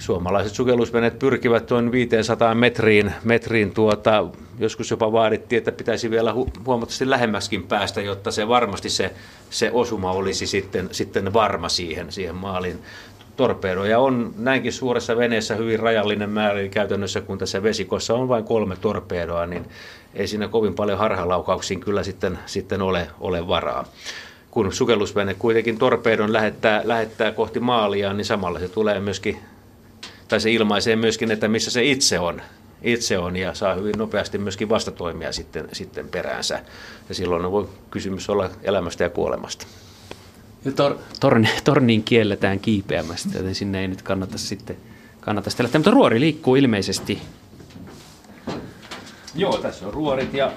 Suomalaiset 0.00 0.54
sukellusveneet 0.54 1.18
pyrkivät 1.18 1.66
tuon 1.66 1.92
500 1.92 2.54
metriin, 2.54 3.12
metriin 3.24 3.70
tuota, 3.70 4.26
joskus 4.58 4.90
jopa 4.90 5.12
vaadittiin, 5.12 5.58
että 5.58 5.72
pitäisi 5.72 6.10
vielä 6.10 6.32
hu- 6.32 6.60
huomattavasti 6.66 7.10
lähemmäskin 7.10 7.62
päästä, 7.62 8.00
jotta 8.00 8.30
se 8.30 8.48
varmasti 8.48 8.90
se, 8.90 9.10
se 9.50 9.70
osuma 9.72 10.12
olisi 10.12 10.46
sitten, 10.46 10.88
sitten 10.92 11.32
varma 11.32 11.68
siihen, 11.68 12.12
siihen 12.12 12.34
maalin. 12.34 12.78
Torpedoja 13.36 13.98
on 13.98 14.34
näinkin 14.38 14.72
suuressa 14.72 15.16
veneessä 15.16 15.54
hyvin 15.54 15.80
rajallinen 15.80 16.30
määrä, 16.30 16.60
eli 16.60 16.68
käytännössä 16.68 17.20
kun 17.20 17.38
tässä 17.38 17.62
vesikossa 17.62 18.14
on 18.14 18.28
vain 18.28 18.44
kolme 18.44 18.76
torpedoa, 18.76 19.46
niin 19.46 19.66
ei 20.14 20.26
siinä 20.26 20.48
kovin 20.48 20.74
paljon 20.74 20.98
harhalaukauksiin 20.98 21.80
kyllä 21.80 22.02
sitten, 22.02 22.38
sitten 22.46 22.82
ole, 22.82 23.08
ole 23.20 23.48
varaa 23.48 23.84
kun 24.50 24.72
sukellusvene 24.72 25.34
kuitenkin 25.34 25.78
torpedon 25.78 26.32
lähettää, 26.32 26.82
lähettää 26.84 27.32
kohti 27.32 27.60
maalia, 27.60 28.12
niin 28.12 28.24
samalla 28.24 28.58
se 28.58 28.68
tulee 28.68 29.00
myöskin, 29.00 29.38
tai 30.30 30.40
se 30.40 30.50
ilmaisee 30.52 30.96
myöskin, 30.96 31.30
että 31.30 31.48
missä 31.48 31.70
se 31.70 31.84
itse 31.84 32.18
on 32.18 32.42
itse 32.82 33.18
on 33.18 33.36
ja 33.36 33.54
saa 33.54 33.74
hyvin 33.74 33.98
nopeasti 33.98 34.38
myöskin 34.38 34.68
vastatoimia 34.68 35.32
sitten, 35.32 35.68
sitten 35.72 36.08
peräänsä. 36.08 36.62
Ja 37.08 37.14
silloin 37.14 37.52
voi 37.52 37.68
kysymys 37.90 38.30
olla 38.30 38.50
elämästä 38.62 39.04
ja 39.04 39.10
kuolemasta. 39.10 39.66
Ja 40.64 40.72
tor, 40.72 40.98
torni, 41.20 41.48
torniin 41.64 42.02
kielletään 42.02 42.60
kiipeämästä, 42.60 43.38
joten 43.38 43.54
sinne 43.54 43.80
ei 43.80 43.88
nyt 43.88 44.02
kannata 44.02 44.38
sitten 44.38 44.76
kannata 45.20 45.50
sitä 45.50 45.62
lähteä. 45.62 45.78
Mutta 45.78 45.90
ruori 45.90 46.20
liikkuu 46.20 46.56
ilmeisesti. 46.56 47.22
Joo, 49.34 49.58
tässä 49.58 49.86
on 49.86 49.94
ruorit 49.94 50.34
ja 50.34 50.52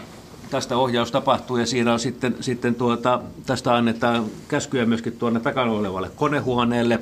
tästä 0.49 0.77
ohjaus 0.77 1.11
tapahtuu 1.11 1.57
ja 1.57 1.65
siinä 1.65 1.93
on 1.93 1.99
sitten, 1.99 2.35
sitten 2.39 2.75
tuota, 2.75 3.21
tästä 3.45 3.75
annetaan 3.75 4.25
käskyjä 4.47 4.85
myöskin 4.85 5.17
tuonne 5.17 5.39
takana 5.39 5.71
olevalle 5.71 6.11
konehuoneelle, 6.15 6.99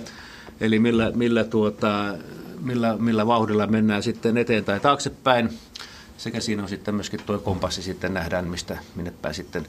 eli 0.62 0.80
millä, 0.80 1.12
millä 1.16 1.44
tuota, 1.44 2.16
millä, 2.62 2.98
millä 2.98 3.28
vauhdilla 3.28 3.68
mennään 3.68 4.04
sitten 4.04 4.38
eteen 4.38 4.66
tai 4.66 4.80
taaksepäin. 4.80 5.50
Sekä 6.18 6.40
siinä 6.40 6.64
on 6.64 6.70
sitten 6.70 6.96
myöskin 6.96 7.20
tuo 7.26 7.40
kompassi, 7.40 7.82
sitten 7.82 8.14
nähdään, 8.14 8.48
mistä 8.48 8.78
minne 8.96 9.14
päin 9.22 9.36
sitten 9.36 9.66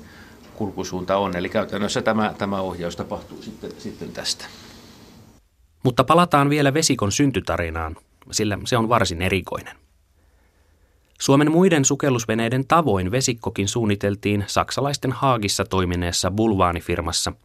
kulkusuunta 0.55 1.17
on. 1.17 1.37
Eli 1.37 1.49
käytännössä 1.49 2.03
tämä, 2.03 2.35
tämä 2.39 2.61
ohjaus 2.61 2.97
tapahtuu 2.97 3.43
sitten, 3.43 3.71
sitten 3.79 4.13
tästä. 4.13 4.45
Mutta 5.83 6.05
palataan 6.05 6.51
vielä 6.51 6.75
vesikon 6.75 7.13
syntytarinaan, 7.13 7.97
sillä 8.31 8.59
se 8.65 8.77
on 8.77 8.89
varsin 8.89 9.23
erikoinen. 9.23 9.77
Suomen 11.21 11.53
muiden 11.53 11.85
sukellusveneiden 11.85 12.67
tavoin 12.67 13.11
vesikkokin 13.11 13.69
suunniteltiin 13.69 14.45
saksalaisten 14.47 15.13
Haagissa 15.13 15.65
toimineessa 15.65 16.31
bulvaanifirmassa– 16.31 17.33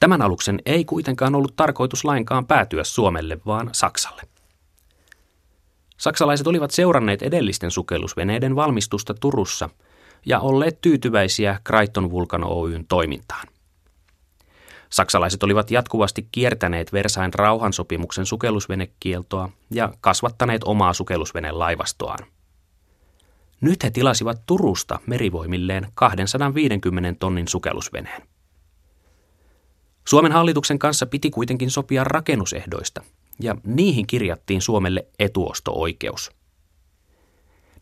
Tämän 0.00 0.22
aluksen 0.22 0.58
ei 0.66 0.84
kuitenkaan 0.84 1.34
ollut 1.34 1.56
tarkoitus 1.56 2.04
lainkaan 2.04 2.46
päätyä 2.46 2.84
Suomelle, 2.84 3.38
vaan 3.46 3.70
Saksalle. 3.72 4.22
Saksalaiset 6.00 6.46
olivat 6.46 6.70
seuranneet 6.70 7.22
edellisten 7.22 7.70
sukellusveneiden 7.70 8.56
valmistusta 8.56 9.14
Turussa 9.14 9.70
ja 10.26 10.40
olleet 10.40 10.80
tyytyväisiä 10.80 11.60
Kraiton 11.64 12.10
Vulkan 12.10 12.44
Oyn 12.44 12.86
toimintaan. 12.86 13.48
Saksalaiset 14.90 15.42
olivat 15.42 15.70
jatkuvasti 15.70 16.28
kiertäneet 16.32 16.92
Versain 16.92 17.34
rauhansopimuksen 17.34 18.26
sukellusvenekieltoa 18.26 19.48
ja 19.70 19.92
kasvattaneet 20.00 20.64
omaa 20.64 20.92
sukellusveneen 20.92 21.58
laivastoaan. 21.58 22.26
Nyt 23.60 23.84
he 23.84 23.90
tilasivat 23.90 24.42
Turusta 24.46 24.98
merivoimilleen 25.06 25.88
250 25.94 27.18
tonnin 27.18 27.48
sukellusveneen. 27.48 28.22
Suomen 30.08 30.32
hallituksen 30.32 30.78
kanssa 30.78 31.06
piti 31.06 31.30
kuitenkin 31.30 31.70
sopia 31.70 32.04
rakennusehdoista, 32.04 33.02
ja 33.40 33.56
niihin 33.64 34.06
kirjattiin 34.06 34.62
Suomelle 34.62 35.06
etuosto-oikeus. 35.18 36.30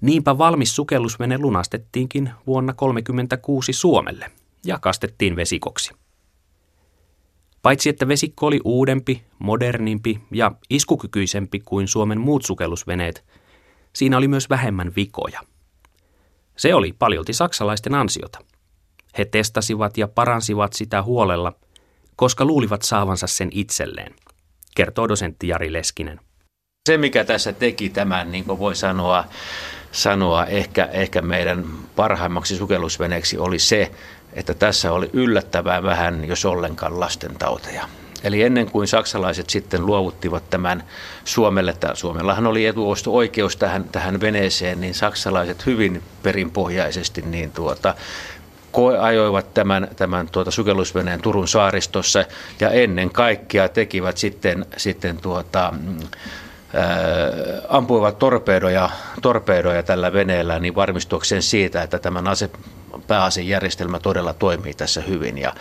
Niinpä 0.01 0.39
valmis 0.39 0.77
sukellusvene 0.77 1.39
lunastettiinkin 1.39 2.31
vuonna 2.47 2.73
1936 2.73 3.73
Suomelle 3.73 4.31
ja 4.65 4.79
kastettiin 4.79 5.37
vesikoksi. 5.37 5.95
Paitsi 7.63 7.89
että 7.89 8.09
vesikko 8.09 8.47
oli 8.47 8.61
uudempi, 8.65 9.23
modernimpi 9.39 10.21
ja 10.33 10.53
iskukykyisempi 10.71 11.61
kuin 11.61 11.89
Suomen 11.89 12.21
muut 12.21 12.45
sukellusveneet, 12.45 13.25
siinä 13.93 14.17
oli 14.17 14.29
myös 14.29 14.51
vähemmän 14.51 14.93
vikoja. 14.97 15.41
Se 16.57 16.75
oli 16.75 16.93
paljolti 16.99 17.33
saksalaisten 17.33 17.95
ansiota. 17.95 18.39
He 19.19 19.25
testasivat 19.25 19.99
ja 19.99 20.09
paransivat 20.09 20.73
sitä 20.73 21.03
huolella, 21.03 21.53
koska 22.17 22.45
luulivat 22.45 22.83
saavansa 22.83 23.27
sen 23.27 23.49
itselleen, 23.53 24.15
kertoo 24.79 25.09
dosentti 25.09 25.49
Jari 25.49 25.73
Leskinen. 25.73 26.21
Se, 26.89 26.99
mikä 26.99 27.25
tässä 27.25 27.53
teki 27.53 27.89
tämän, 27.89 28.33
niin 28.33 28.45
kuin 28.45 28.59
voi 28.59 28.77
sanoa, 28.77 29.25
sanoa 29.93 30.47
ehkä, 30.47 30.89
ehkä 30.93 31.23
meidän 31.23 31.65
parhaimmaksi 31.97 32.57
sukellusveneeksi, 32.57 33.39
oli 33.39 33.59
se, 33.59 33.91
että 34.33 34.55
tässä 34.55 34.93
oli 34.93 35.11
yllättävän 35.13 35.83
vähän, 35.83 36.25
jos 36.25 36.45
ollenkaan 36.45 37.01
lastentauteja. 37.01 37.89
Eli 38.25 38.43
ennen 38.43 38.71
kuin 38.71 38.89
saksalaiset 38.89 39.51
sitten 39.51 39.87
luovuttivat 39.87 40.51
tämän 40.51 40.85
Suomelle, 41.25 41.73
tämä 41.73 41.95
Suomellahan 41.95 42.47
oli 42.47 42.67
etuosto-oikeus 42.67 43.57
tähän, 43.57 43.85
tähän 43.85 44.21
veneeseen, 44.21 44.81
niin 44.81 44.95
saksalaiset 44.95 45.67
hyvin 45.67 46.03
perinpohjaisesti 46.23 47.23
niin 47.23 47.53
tuota, 47.53 47.95
ajoivat 49.01 49.55
tämän, 49.55 49.89
tämän 49.97 50.29
tuota 50.33 50.51
sukellusveneen 50.51 51.21
Turun 51.21 51.49
saaristossa 51.49 52.25
ja 52.61 52.71
ennen 52.71 53.11
kaikkea 53.11 53.69
tekivät 53.69 54.17
sitten, 54.17 54.67
sitten 54.77 55.17
tuota, 55.17 55.73
ampuivat 57.69 58.19
torpedoja, 58.19 58.91
torpedoja 59.23 59.83
tällä 59.83 60.13
veneellä 60.13 60.59
niin 60.59 60.75
varmistuakseen 60.75 61.43
siitä, 61.43 61.83
että 61.83 61.99
tämän 61.99 62.29
ase, 62.29 62.51
pääasejärjestelmä 63.07 63.99
todella 63.99 64.33
toimii 64.33 64.75
tässä 64.75 65.01
hyvin. 65.01 65.39
Ja, 65.39 65.53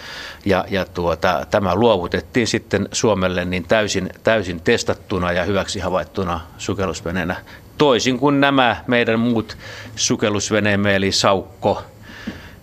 ja, 0.46 0.66
ja 0.70 0.86
tuota, 0.86 1.46
tämä 1.52 1.76
luovutettiin 1.76 2.48
sitten 2.48 2.90
Suomelle 2.92 3.46
niin 3.46 3.64
täysin, 3.68 4.10
täysin 4.24 4.62
testattuna 4.62 5.32
ja 5.32 5.44
hyväksi 5.44 5.80
havaittuna 5.80 6.40
sukellusveneenä. 6.58 7.36
Toisin 7.78 8.20
kuin 8.20 8.40
nämä 8.40 8.84
meidän 8.88 9.20
muut 9.20 9.58
sukellusveneemme, 9.96 10.96
eli 10.96 11.12
Saukko, 11.12 11.84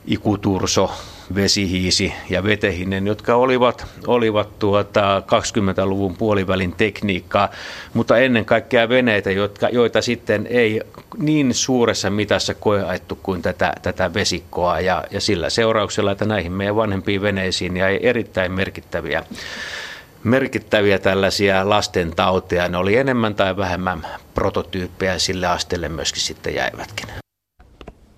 Ikuturso, 0.07 0.91
vesihiisi 1.35 2.13
ja 2.31 2.45
vetehinen, 2.45 3.07
jotka 3.07 3.35
olivat, 3.35 3.87
olivat 4.07 4.59
tuota 4.59 5.23
20-luvun 5.27 6.17
puolivälin 6.17 6.73
tekniikkaa, 6.73 7.49
mutta 7.95 8.19
ennen 8.19 8.45
kaikkea 8.45 8.89
veneitä, 8.89 9.31
jotka, 9.31 9.69
joita 9.69 10.03
sitten 10.03 10.47
ei 10.51 10.81
niin 11.19 11.55
suuressa 11.55 12.11
mitassa 12.11 12.55
koeaettu 12.55 13.19
kuin 13.23 13.43
tätä, 13.43 13.73
tätä 13.83 14.15
vesikkoa 14.15 14.81
ja, 14.81 15.05
ja 15.11 15.21
sillä 15.21 15.51
seurauksella, 15.51 16.13
että 16.13 16.25
näihin 16.25 16.53
meidän 16.53 16.77
vanhempiin 16.77 17.23
veneisiin 17.23 17.77
jäi 17.77 17.99
erittäin 18.03 18.53
merkittäviä 18.53 19.25
merkittäviä 20.25 20.99
tällaisia 20.99 21.69
lasten 21.69 22.17
tauteja. 22.17 22.69
Ne 22.69 22.77
oli 22.77 22.97
enemmän 22.97 23.35
tai 23.35 23.57
vähemmän 23.57 24.07
prototyyppejä 24.35 25.19
sille 25.19 25.47
asteelle 25.47 25.89
myöskin 25.89 26.23
sitten 26.23 26.55
jäivätkin. 26.55 27.25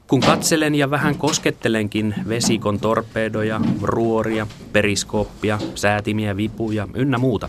Kun 0.07 0.21
katselen 0.21 0.75
ja 0.75 0.90
vähän 0.90 1.19
koskettelenkin 1.19 2.14
vesikon 2.29 2.81
torpedoja, 2.81 3.61
ruoria, 3.83 4.47
periskooppia, 4.73 5.59
säätimiä, 5.75 6.37
vipuja 6.37 6.88
ynnä 6.95 7.19
muuta, 7.19 7.49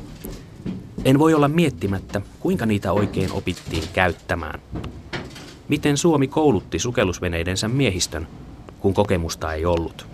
en 1.06 1.20
voi 1.20 1.34
olla 1.34 1.48
miettimättä, 1.48 2.22
kuinka 2.40 2.66
niitä 2.66 2.92
oikein 2.92 3.32
opittiin 3.32 3.84
käyttämään. 3.94 4.60
Miten 5.68 5.98
Suomi 5.98 6.28
koulutti 6.28 6.80
sukellusveneidensä 6.80 7.68
miehistön, 7.68 8.28
kun 8.80 8.94
kokemusta 8.94 9.54
ei 9.54 9.66
ollut. 9.66 10.08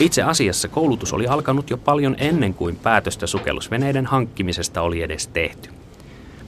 Itse 0.00 0.22
asiassa 0.22 0.68
koulutus 0.68 1.12
oli 1.12 1.26
alkanut 1.26 1.70
jo 1.70 1.76
paljon 1.76 2.16
ennen 2.18 2.54
kuin 2.54 2.76
päätöstä 2.76 3.26
sukellusveneiden 3.26 4.06
hankkimisesta 4.06 4.82
oli 4.82 5.02
edes 5.02 5.26
tehty. 5.26 5.70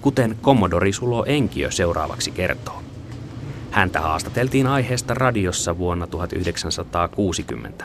Kuten 0.01 0.37
kommodori 0.42 0.92
Sulo 0.92 1.25
Enkiö 1.25 1.71
seuraavaksi 1.71 2.31
kertoo. 2.31 2.83
Häntä 3.73 4.01
haastateltiin 4.01 4.67
aiheesta 4.67 5.15
radiossa 5.15 5.79
vuonna 5.79 6.07
1960, 6.07 7.85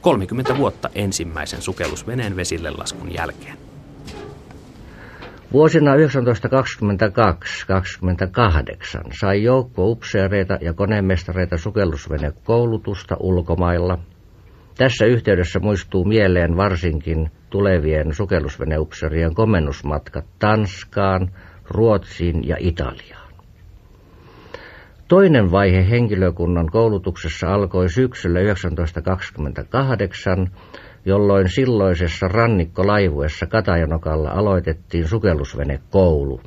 30 0.00 0.56
vuotta 0.56 0.90
ensimmäisen 0.94 1.62
sukellusveneen 1.62 2.36
vesille 2.36 2.70
laskun 2.70 3.14
jälkeen. 3.14 3.58
Vuosina 5.52 5.90
1922-28 5.94 5.98
sai 9.20 9.42
joukko 9.42 9.90
upseereita 9.90 10.58
ja 10.60 10.72
konemestareita 10.72 11.56
sukellusvenekoulutusta 11.56 13.16
ulkomailla. 13.20 13.98
Tässä 14.78 15.06
yhteydessä 15.06 15.58
muistuu 15.58 16.04
mieleen 16.04 16.56
varsinkin 16.56 17.30
tulevien 17.50 18.14
sukellusveneupseerien 18.14 19.34
komennusmatkat 19.34 20.24
Tanskaan, 20.38 21.30
Ruotsiin 21.70 22.48
ja 22.48 22.56
Italiaan. 22.58 23.25
Toinen 25.08 25.50
vaihe 25.50 25.90
henkilökunnan 25.90 26.66
koulutuksessa 26.66 27.54
alkoi 27.54 27.88
syksyllä 27.88 28.40
1928, 28.40 30.50
jolloin 31.04 31.48
silloisessa 31.48 32.28
rannikkolaivuessa 32.28 33.46
Katajanokalla 33.46 34.30
aloitettiin 34.30 35.08
sukellusvenekoulu. 35.08 36.40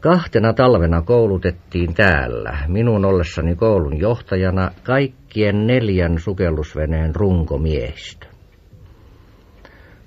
Kahtena 0.00 0.52
talvena 0.52 1.02
koulutettiin 1.02 1.94
täällä, 1.94 2.58
minun 2.68 3.04
ollessani 3.04 3.56
koulun 3.56 3.98
johtajana, 3.98 4.70
kaikkien 4.82 5.66
neljän 5.66 6.18
sukellusveneen 6.18 7.14
runkomiehistö. 7.14 8.33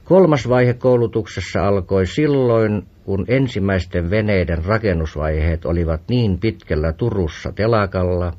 Kolmas 0.07 0.49
vaihe 0.49 0.73
koulutuksessa 0.73 1.67
alkoi 1.67 2.05
silloin, 2.05 2.83
kun 3.03 3.25
ensimmäisten 3.27 4.09
veneiden 4.09 4.65
rakennusvaiheet 4.65 5.65
olivat 5.65 6.01
niin 6.09 6.39
pitkällä 6.39 6.93
Turussa 6.93 7.51
telakalla, 7.51 8.33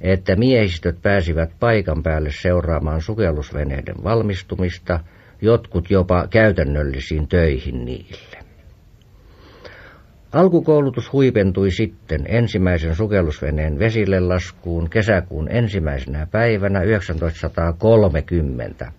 että 0.00 0.36
miehistöt 0.36 1.02
pääsivät 1.02 1.50
paikan 1.60 2.02
päälle 2.02 2.30
seuraamaan 2.42 3.00
sukellusveneiden 3.00 3.94
valmistumista, 4.04 5.00
jotkut 5.42 5.90
jopa 5.90 6.26
käytännöllisiin 6.30 7.28
töihin 7.28 7.84
niille. 7.84 8.38
Alkukoulutus 10.32 11.12
huipentui 11.12 11.70
sitten 11.70 12.24
ensimmäisen 12.28 12.94
sukellusveneen 12.94 13.78
vesille 13.78 14.20
laskuun 14.20 14.90
kesäkuun 14.90 15.48
ensimmäisenä 15.50 16.26
päivänä 16.30 16.80
1930, 16.80 18.92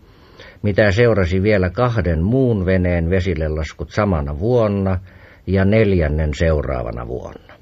mitä 0.62 0.92
seurasi 0.92 1.44
vielä 1.44 1.70
kahden 1.70 2.24
muun 2.24 2.66
veneen 2.66 3.10
vesille 3.10 3.50
laskut 3.50 3.92
samana 3.92 4.40
vuonna 4.40 5.00
ja 5.48 5.66
neljännen 5.66 6.34
seuraavana 6.34 7.08
vuonna. 7.08 7.54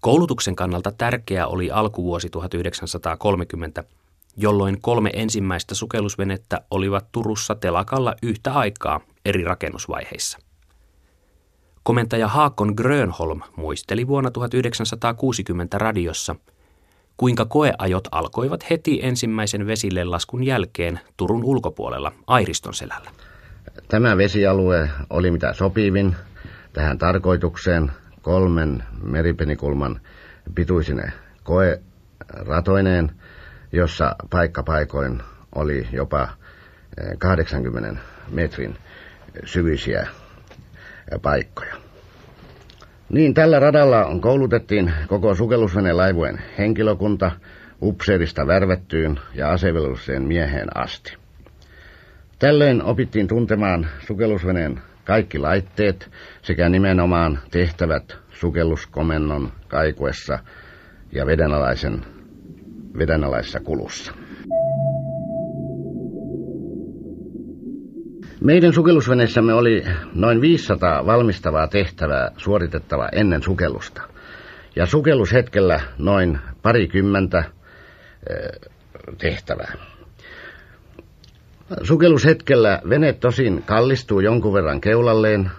Koulutuksen 0.00 0.56
kannalta 0.56 0.92
tärkeä 0.92 1.46
oli 1.46 1.70
alkuvuosi 1.70 2.30
1930, 2.30 3.84
jolloin 4.36 4.80
kolme 4.80 5.10
ensimmäistä 5.12 5.74
sukellusvenettä 5.74 6.60
olivat 6.70 7.12
Turussa 7.12 7.54
telakalla 7.54 8.14
yhtä 8.22 8.52
aikaa 8.52 9.00
eri 9.24 9.44
rakennusvaiheissa. 9.44 10.38
Komentaja 11.82 12.28
Haakon 12.28 12.72
Grönholm 12.76 13.40
muisteli 13.56 14.06
vuonna 14.06 14.30
1960 14.30 15.78
radiossa– 15.78 16.36
kuinka 17.20 17.44
koeajot 17.44 18.08
alkoivat 18.10 18.70
heti 18.70 19.00
ensimmäisen 19.02 19.66
vesille 19.66 20.04
laskun 20.04 20.44
jälkeen 20.44 21.00
Turun 21.16 21.44
ulkopuolella 21.44 22.12
Airiston 22.26 22.74
selällä. 22.74 23.10
Tämä 23.88 24.16
vesialue 24.16 24.90
oli 25.10 25.30
mitä 25.30 25.52
sopivin 25.52 26.16
tähän 26.72 26.98
tarkoitukseen 26.98 27.92
kolmen 28.22 28.84
meripenikulman 29.02 30.00
pituisine 30.54 31.12
koeratoineen, 31.42 33.12
jossa 33.72 34.16
paikkapaikoin 34.30 35.22
oli 35.54 35.88
jopa 35.92 36.28
80 37.18 37.88
eh, 37.88 37.96
metrin 38.30 38.76
syvyisiä 39.44 40.06
paikkoja. 41.22 41.89
Niin, 43.10 43.34
tällä 43.34 43.58
radalla 43.60 44.04
on 44.06 44.20
koulutettiin 44.20 44.92
koko 45.06 45.34
sukellusvenelaivojen 45.34 46.42
henkilökunta 46.58 47.30
upseerista 47.82 48.46
värvettyyn 48.46 49.20
ja 49.34 49.50
asevelvolliseen 49.50 50.22
mieheen 50.22 50.76
asti. 50.76 51.16
Tällöin 52.38 52.82
opittiin 52.82 53.28
tuntemaan 53.28 53.86
sukellusveneen 54.06 54.80
kaikki 55.04 55.38
laitteet 55.38 56.10
sekä 56.42 56.68
nimenomaan 56.68 57.38
tehtävät 57.50 58.16
sukelluskomennon 58.32 59.52
kaikuessa 59.68 60.38
ja 61.12 61.26
vedenalaisen, 61.26 62.04
vedenalaisessa 62.98 63.60
kulussa. 63.60 64.12
Meidän 68.40 68.72
sukellusveneessämme 68.72 69.54
oli 69.54 69.84
noin 70.14 70.40
500 70.40 71.06
valmistavaa 71.06 71.68
tehtävää 71.68 72.30
suoritettava 72.36 73.08
ennen 73.12 73.42
sukellusta. 73.42 74.02
Ja 74.76 74.86
sukellushetkellä 74.86 75.80
noin 75.98 76.38
parikymmentä 76.62 77.38
eh, 77.38 78.70
tehtävää. 79.18 79.72
Sukellushetkellä 81.82 82.82
vene 82.88 83.12
tosin 83.12 83.62
kallistuu 83.66 84.20
jonkun 84.20 84.54
verran 84.54 84.80
keulalleen 84.80 85.50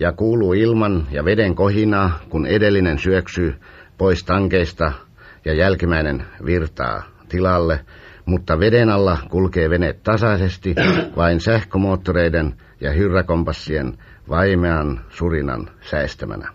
ja 0.00 0.12
kuuluu 0.12 0.52
ilman 0.52 1.06
ja 1.10 1.24
veden 1.24 1.54
kohinaa, 1.54 2.20
kun 2.28 2.46
edellinen 2.46 2.98
syöksyy 2.98 3.54
pois 3.98 4.24
tankeista 4.24 4.92
ja 5.44 5.54
jälkimmäinen 5.54 6.24
virtaa 6.44 7.02
tilalle, 7.28 7.80
mutta 8.26 8.60
veden 8.60 8.88
alla 8.88 9.18
kulkee 9.30 9.70
vene 9.70 9.92
tasaisesti 9.92 10.74
vain 11.16 11.40
sähkömoottoreiden 11.40 12.54
ja 12.80 12.92
hyrräkompassien 12.92 13.98
vaimean 14.28 15.00
surinan 15.08 15.70
säestämänä. 15.80 16.48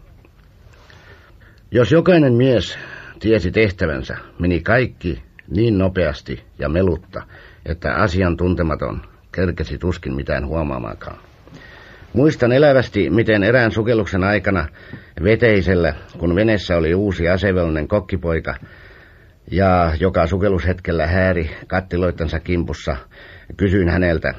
Jos 1.71 1.91
jokainen 1.91 2.33
mies 2.33 2.79
tiesi 3.19 3.51
tehtävänsä, 3.51 4.17
meni 4.39 4.61
kaikki 4.61 5.23
niin 5.49 5.77
nopeasti 5.77 6.43
ja 6.59 6.69
melutta, 6.69 7.21
että 7.65 7.93
asiantuntematon 7.93 9.01
kerkesi 9.31 9.77
tuskin 9.77 10.15
mitään 10.15 10.47
huomaamaankaan. 10.47 11.17
Muistan 12.13 12.51
elävästi, 12.51 13.09
miten 13.09 13.43
erään 13.43 13.71
sukelluksen 13.71 14.23
aikana 14.23 14.67
veteisellä, 15.23 15.93
kun 16.17 16.35
venessä 16.35 16.77
oli 16.77 16.95
uusi 16.95 17.29
asevelinen 17.29 17.87
kokkipoika, 17.87 18.55
ja 19.51 19.91
joka 19.99 20.27
sukellushetkellä 20.27 21.07
hääri 21.07 21.49
kattiloittansa 21.67 22.39
kimpussa, 22.39 22.97
kysyin 23.57 23.89
häneltä, 23.89 24.33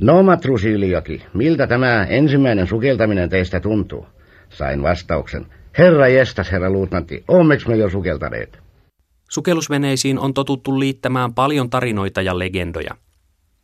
No 0.00 0.22
matrusi 0.22 0.68
Ylioki, 0.68 1.22
miltä 1.34 1.66
tämä 1.66 2.04
ensimmäinen 2.04 2.66
sukeltaminen 2.66 3.28
teistä 3.28 3.60
tuntuu? 3.60 4.06
Sain 4.48 4.82
vastauksen, 4.82 5.46
herra 5.78 6.08
jestas, 6.08 6.52
herra 6.52 6.70
luutnantti, 6.70 7.24
ommeks 7.28 7.66
me 7.66 7.76
jo 7.76 7.90
sukeltaneet? 7.90 8.58
Sukellusveneisiin 9.30 10.18
on 10.18 10.34
totuttu 10.34 10.80
liittämään 10.80 11.34
paljon 11.34 11.70
tarinoita 11.70 12.22
ja 12.22 12.38
legendoja. 12.38 12.90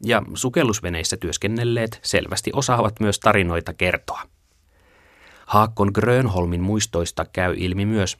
Ja 0.05 0.23
sukellusveneissä 0.35 1.17
työskennelleet 1.17 2.01
selvästi 2.03 2.51
osaavat 2.55 3.01
myös 3.01 3.21
tarinoita 3.21 3.73
kertoa. 3.73 4.21
Haakkon 5.47 5.91
Grönholmin 5.95 6.63
muistoista 6.63 7.25
käy 7.33 7.55
ilmi 7.57 7.87
myös, 7.87 8.19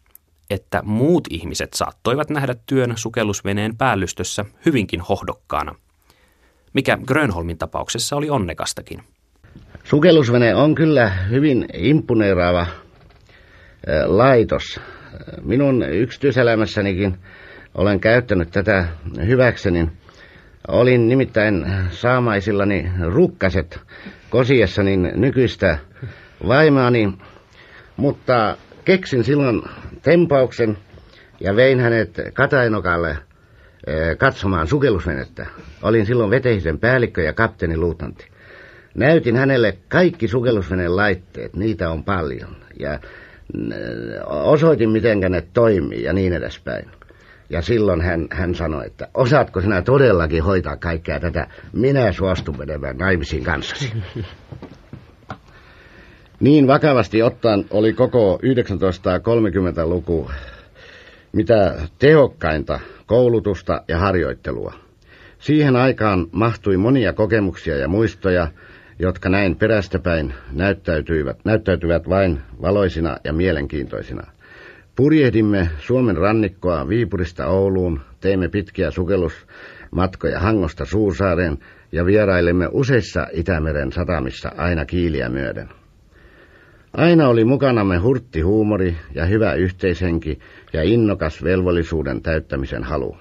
että 0.51 0.83
muut 0.85 1.25
ihmiset 1.31 1.73
saattoivat 1.75 2.31
nähdä 2.31 2.55
työn 2.67 2.93
sukellusveneen 2.97 3.77
päällystössä 3.77 4.45
hyvinkin 4.67 5.01
hohdokkaana, 5.01 5.75
mikä 6.73 6.99
Grönholmin 7.07 7.59
tapauksessa 7.59 8.17
oli 8.17 8.31
onnekastakin. 8.31 9.01
Sukellusvene 9.85 10.55
on 10.55 10.75
kyllä 10.75 11.09
hyvin 11.09 11.67
imponeeraava 11.75 12.67
laitos. 14.07 14.81
Minun 15.43 15.83
yksityiselämässänikin 15.83 17.19
olen 17.75 18.01
käyttänyt 18.01 18.51
tätä 18.51 18.89
hyväkseni. 19.27 19.89
Olin 20.69 21.09
nimittäin 21.09 21.67
saamaisillani 21.91 22.91
rukkaset 23.01 23.81
kosiessani 24.31 24.97
nykyistä 24.97 25.79
vaimaani, 26.49 27.13
mutta 27.97 28.57
keksin 28.85 29.25
silloin 29.25 29.63
tempauksen 30.03 30.79
ja 31.41 31.57
vein 31.57 31.81
hänet 31.81 32.21
Katainokalle 32.33 33.19
katsomaan 34.19 34.67
sukellusvenettä. 34.67 35.47
Olin 35.83 36.07
silloin 36.07 36.31
veteisen 36.31 36.79
päällikkö 36.79 37.23
ja 37.23 37.33
kapteeni 37.33 37.77
luutanti. 37.77 38.27
Näytin 38.95 39.37
hänelle 39.37 39.79
kaikki 39.89 40.29
sukellusveneen 40.29 40.97
laitteet, 40.97 41.57
niitä 41.57 41.91
on 41.91 42.05
paljon. 42.05 42.57
Ja 42.81 42.99
osoitin, 44.29 44.91
miten 44.91 45.21
ne 45.21 45.43
toimii 45.53 46.03
ja 46.03 46.13
niin 46.13 46.33
edespäin. 46.33 46.91
Ja 47.51 47.63
silloin 47.63 48.01
hän, 48.01 48.27
hän 48.31 48.55
sanoi, 48.55 48.87
että 48.87 49.09
osaatko 49.15 49.61
sinä 49.61 49.83
todellakin 49.83 50.43
hoitaa 50.43 50.77
kaikkea 50.77 51.21
tätä? 51.21 51.47
Minä 51.73 52.13
suostun 52.13 52.59
menemään 52.59 52.97
naimisiin 52.99 53.45
kanssasi. 53.45 53.93
Niin 56.41 56.67
vakavasti 56.67 57.23
ottaen 57.23 57.65
oli 57.71 57.93
koko 57.93 58.39
1930-luku 58.43 60.31
mitä 61.35 61.75
tehokkainta 61.99 62.81
koulutusta 63.07 63.83
ja 63.89 63.99
harjoittelua. 63.99 64.73
Siihen 65.39 65.77
aikaan 65.77 66.27
mahtui 66.33 66.77
monia 66.77 67.13
kokemuksia 67.13 67.77
ja 67.77 67.89
muistoja, 67.89 68.49
jotka 68.99 69.29
näin 69.29 69.57
perästäpäin 69.57 70.35
näyttäytyivät, 70.53 71.39
näyttäytyvät 71.45 72.09
vain 72.09 72.41
valoisina 72.63 73.17
ja 73.25 73.33
mielenkiintoisina. 73.33 74.27
Purjehdimme 74.97 75.69
Suomen 75.79 76.17
rannikkoa 76.17 76.89
Viipurista 76.89 77.47
Ouluun, 77.47 78.01
teimme 78.21 78.49
pitkiä 78.49 78.91
sukellusmatkoja 78.91 80.41
Hangosta 80.41 80.85
Suusaareen 80.85 81.59
ja 81.93 82.07
vierailemme 82.07 82.69
useissa 82.73 83.27
Itämeren 83.33 83.93
satamissa 83.93 84.53
aina 84.57 84.85
kiiliä 84.85 85.29
myöden. 85.29 85.69
Aina 86.97 87.29
oli 87.29 87.45
mukanamme 87.45 87.99
hurtti 87.99 88.41
huumori 88.41 88.97
ja 89.15 89.25
hyvä 89.27 89.55
yhteishenki 89.55 90.39
ja 90.73 90.83
innokas 90.83 91.45
velvollisuuden 91.45 92.23
täyttämisen 92.23 92.85
halu. 92.85 93.17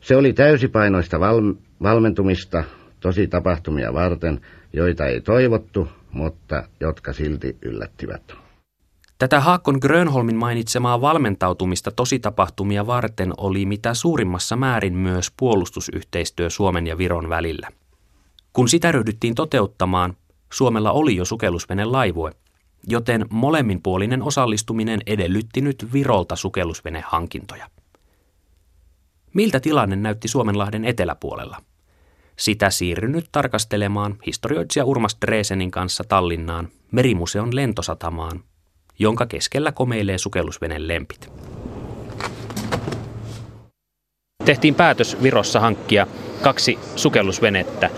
Se 0.00 0.16
oli 0.16 0.32
täysipainoista 0.32 1.20
val- 1.20 1.54
valmentumista 1.82 2.64
tosi 3.00 3.26
tapahtumia 3.26 3.94
varten, 3.94 4.40
joita 4.72 5.06
ei 5.06 5.20
toivottu, 5.20 5.88
mutta 6.12 6.62
jotka 6.80 7.12
silti 7.12 7.56
yllättivät. 7.62 8.32
Tätä 9.18 9.40
Haakon 9.40 9.78
Grönholmin 9.80 10.36
mainitsemaa 10.36 11.00
valmentautumista 11.00 11.90
tositapahtumia 11.90 12.86
varten 12.86 13.32
oli 13.36 13.66
mitä 13.66 13.94
suurimmassa 13.94 14.56
määrin 14.56 14.94
myös 14.94 15.32
puolustusyhteistyö 15.36 16.50
Suomen 16.50 16.86
ja 16.86 16.98
Viron 16.98 17.28
välillä. 17.28 17.68
Kun 18.52 18.68
sitä 18.68 18.92
ryhdyttiin 18.92 19.34
toteuttamaan, 19.34 20.16
Suomella 20.52 20.92
oli 20.92 21.16
jo 21.16 21.24
sukellusvene 21.24 21.84
laivue, 21.84 22.32
joten 22.88 23.26
molemminpuolinen 23.30 24.22
osallistuminen 24.22 25.00
edellytti 25.06 25.60
nyt 25.60 25.88
Virolta 25.92 26.36
sukellusvenehankintoja. 26.36 27.70
Miltä 29.34 29.60
tilanne 29.60 29.96
näytti 29.96 30.28
Suomenlahden 30.28 30.84
eteläpuolella? 30.84 31.62
Sitä 32.38 32.70
siirrynyt 32.70 33.28
tarkastelemaan 33.32 34.16
historioitsija 34.26 34.84
Urmas 34.84 35.16
Dresenin 35.26 35.70
kanssa 35.70 36.04
Tallinnaan 36.08 36.68
Merimuseon 36.92 37.56
lentosatamaan, 37.56 38.44
jonka 38.98 39.26
keskellä 39.26 39.72
komeilee 39.72 40.18
sukellusvenen 40.18 40.88
lempit. 40.88 41.32
Tehtiin 44.44 44.74
päätös 44.74 45.22
Virossa 45.22 45.60
hankkia 45.60 46.06
kaksi 46.42 46.78
sukellusvenettä, 46.96 47.90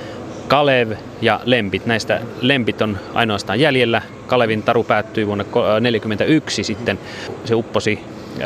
Kalev 0.50 0.92
ja 1.22 1.40
Lempit. 1.44 1.86
Näistä 1.86 2.20
Lempit 2.40 2.82
on 2.82 2.98
ainoastaan 3.14 3.60
jäljellä. 3.60 4.02
Kalevin 4.26 4.62
taru 4.62 4.84
päättyi 4.84 5.26
vuonna 5.26 5.44
1941 5.44 6.64
sitten. 6.64 6.98
Se 7.44 7.54
upposi 7.54 8.00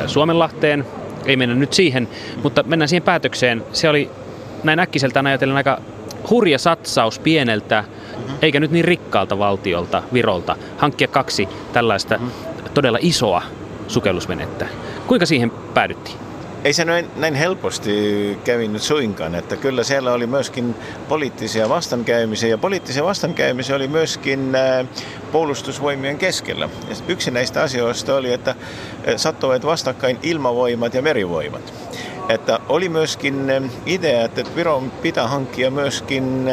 Suomenlahteen. 0.07 0.85
Ei 1.27 1.37
mennä 1.37 1.55
nyt 1.55 1.73
siihen, 1.73 2.09
mutta 2.43 2.63
mennään 2.63 2.89
siihen 2.89 3.03
päätökseen. 3.03 3.63
Se 3.73 3.89
oli 3.89 4.11
näin 4.65 4.79
äkkiseltään 4.79 5.27
ajatellen 5.27 5.57
aika 5.57 5.81
hurja 6.31 6.59
satsaus 6.59 7.19
pieneltä, 7.19 7.85
eikä 8.43 8.61
nyt 8.61 8.71
niin 8.71 8.85
rikkaalta 8.85 9.39
valtiolta, 9.39 10.03
Virolta, 10.13 10.57
hankkia 10.79 11.09
kaksi 11.09 11.49
tällaista 11.73 12.21
todella 12.75 12.99
isoa 13.01 13.43
sukellusvenettä. 13.89 14.67
Kuinka 15.07 15.27
siihen 15.27 15.51
päädyttiin? 15.75 16.24
Ei 16.65 16.73
se 16.73 16.85
näin, 16.85 17.11
näin 17.17 17.35
helposti 17.35 18.39
kävinyt 18.45 18.83
suinkaan, 18.83 19.35
että 19.35 19.57
kyllä 19.57 19.85
siellä 19.85 20.13
oli 20.13 20.27
myöskin 20.27 20.75
poliittisia 21.09 21.69
vastankäymisiä 21.69 22.49
ja 22.49 22.59
poliittisia 22.59 23.05
vastankäymisiä 23.05 23.77
oli 23.77 23.89
myöskin 23.89 24.53
puolustusvoimien 25.33 26.19
keskellä. 26.19 26.69
Yksi 27.09 27.31
näistä 27.31 27.63
asioista 27.63 28.15
oli, 28.15 28.33
että 28.33 28.55
sattuivat 29.17 29.67
vastakkain 29.67 30.19
ilmavoimat 30.23 30.95
ja 30.95 31.03
merivoimat. 31.03 31.75
Että 32.29 32.59
oli 32.69 32.89
myöskin 32.89 33.71
idea, 33.87 34.25
että 34.25 34.43
Viron 34.57 34.91
pitää 34.91 35.29
hankkia 35.29 35.71
myöskin 35.71 36.51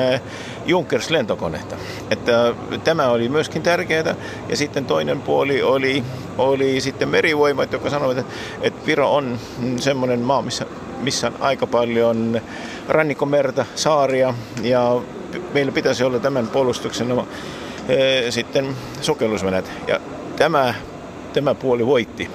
Junkers 0.66 1.10
lentokonetta. 1.10 1.76
Että 2.10 2.54
tämä 2.84 3.08
oli 3.08 3.30
myöskin 3.30 3.62
tärkeää. 3.62 4.16
Ja 4.50 4.58
sitten 4.58 4.86
toinen 4.86 5.22
puoli 5.22 5.64
oli, 5.64 6.04
oli 6.38 6.82
sitten 6.82 7.10
merivoimat, 7.10 7.72
jotka 7.72 7.90
sanoivat, 7.90 8.18
että, 8.18 8.34
että 8.62 8.86
Viro 8.86 9.16
on 9.16 9.40
semmoinen 9.78 10.20
maa, 10.20 10.42
missä, 10.42 10.66
missä 11.00 11.28
on 11.28 11.34
aika 11.40 11.68
paljon 11.68 12.42
rannikomerta, 12.88 13.66
saaria 13.76 14.34
ja 14.62 15.02
meillä 15.54 15.72
pitäisi 15.72 16.04
olla 16.04 16.20
tämän 16.20 16.48
puolustuksen 16.48 17.12
e, 17.90 18.32
sitten 18.32 18.76
sukellusvenet. 19.02 19.72
Ja 19.88 20.00
tämä 20.36 20.74
tämä 21.34 21.56
puoli 21.56 21.86
voitti. 21.86 22.30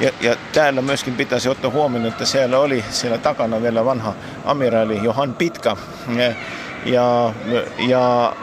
Ja, 0.00 0.10
ja 0.20 0.36
täällä 0.52 0.82
myöskin 0.82 1.14
pitäisi 1.14 1.48
ottaa 1.48 1.70
huomioon, 1.70 2.06
että 2.06 2.24
siellä 2.24 2.58
oli 2.58 2.84
siellä 2.90 3.18
takana 3.18 3.62
vielä 3.62 3.84
vanha 3.84 4.14
amiraali 4.44 5.00
Johan 5.02 5.34
Pitkä, 5.34 5.76
ja, 6.84 7.34
ja, 7.78 8.36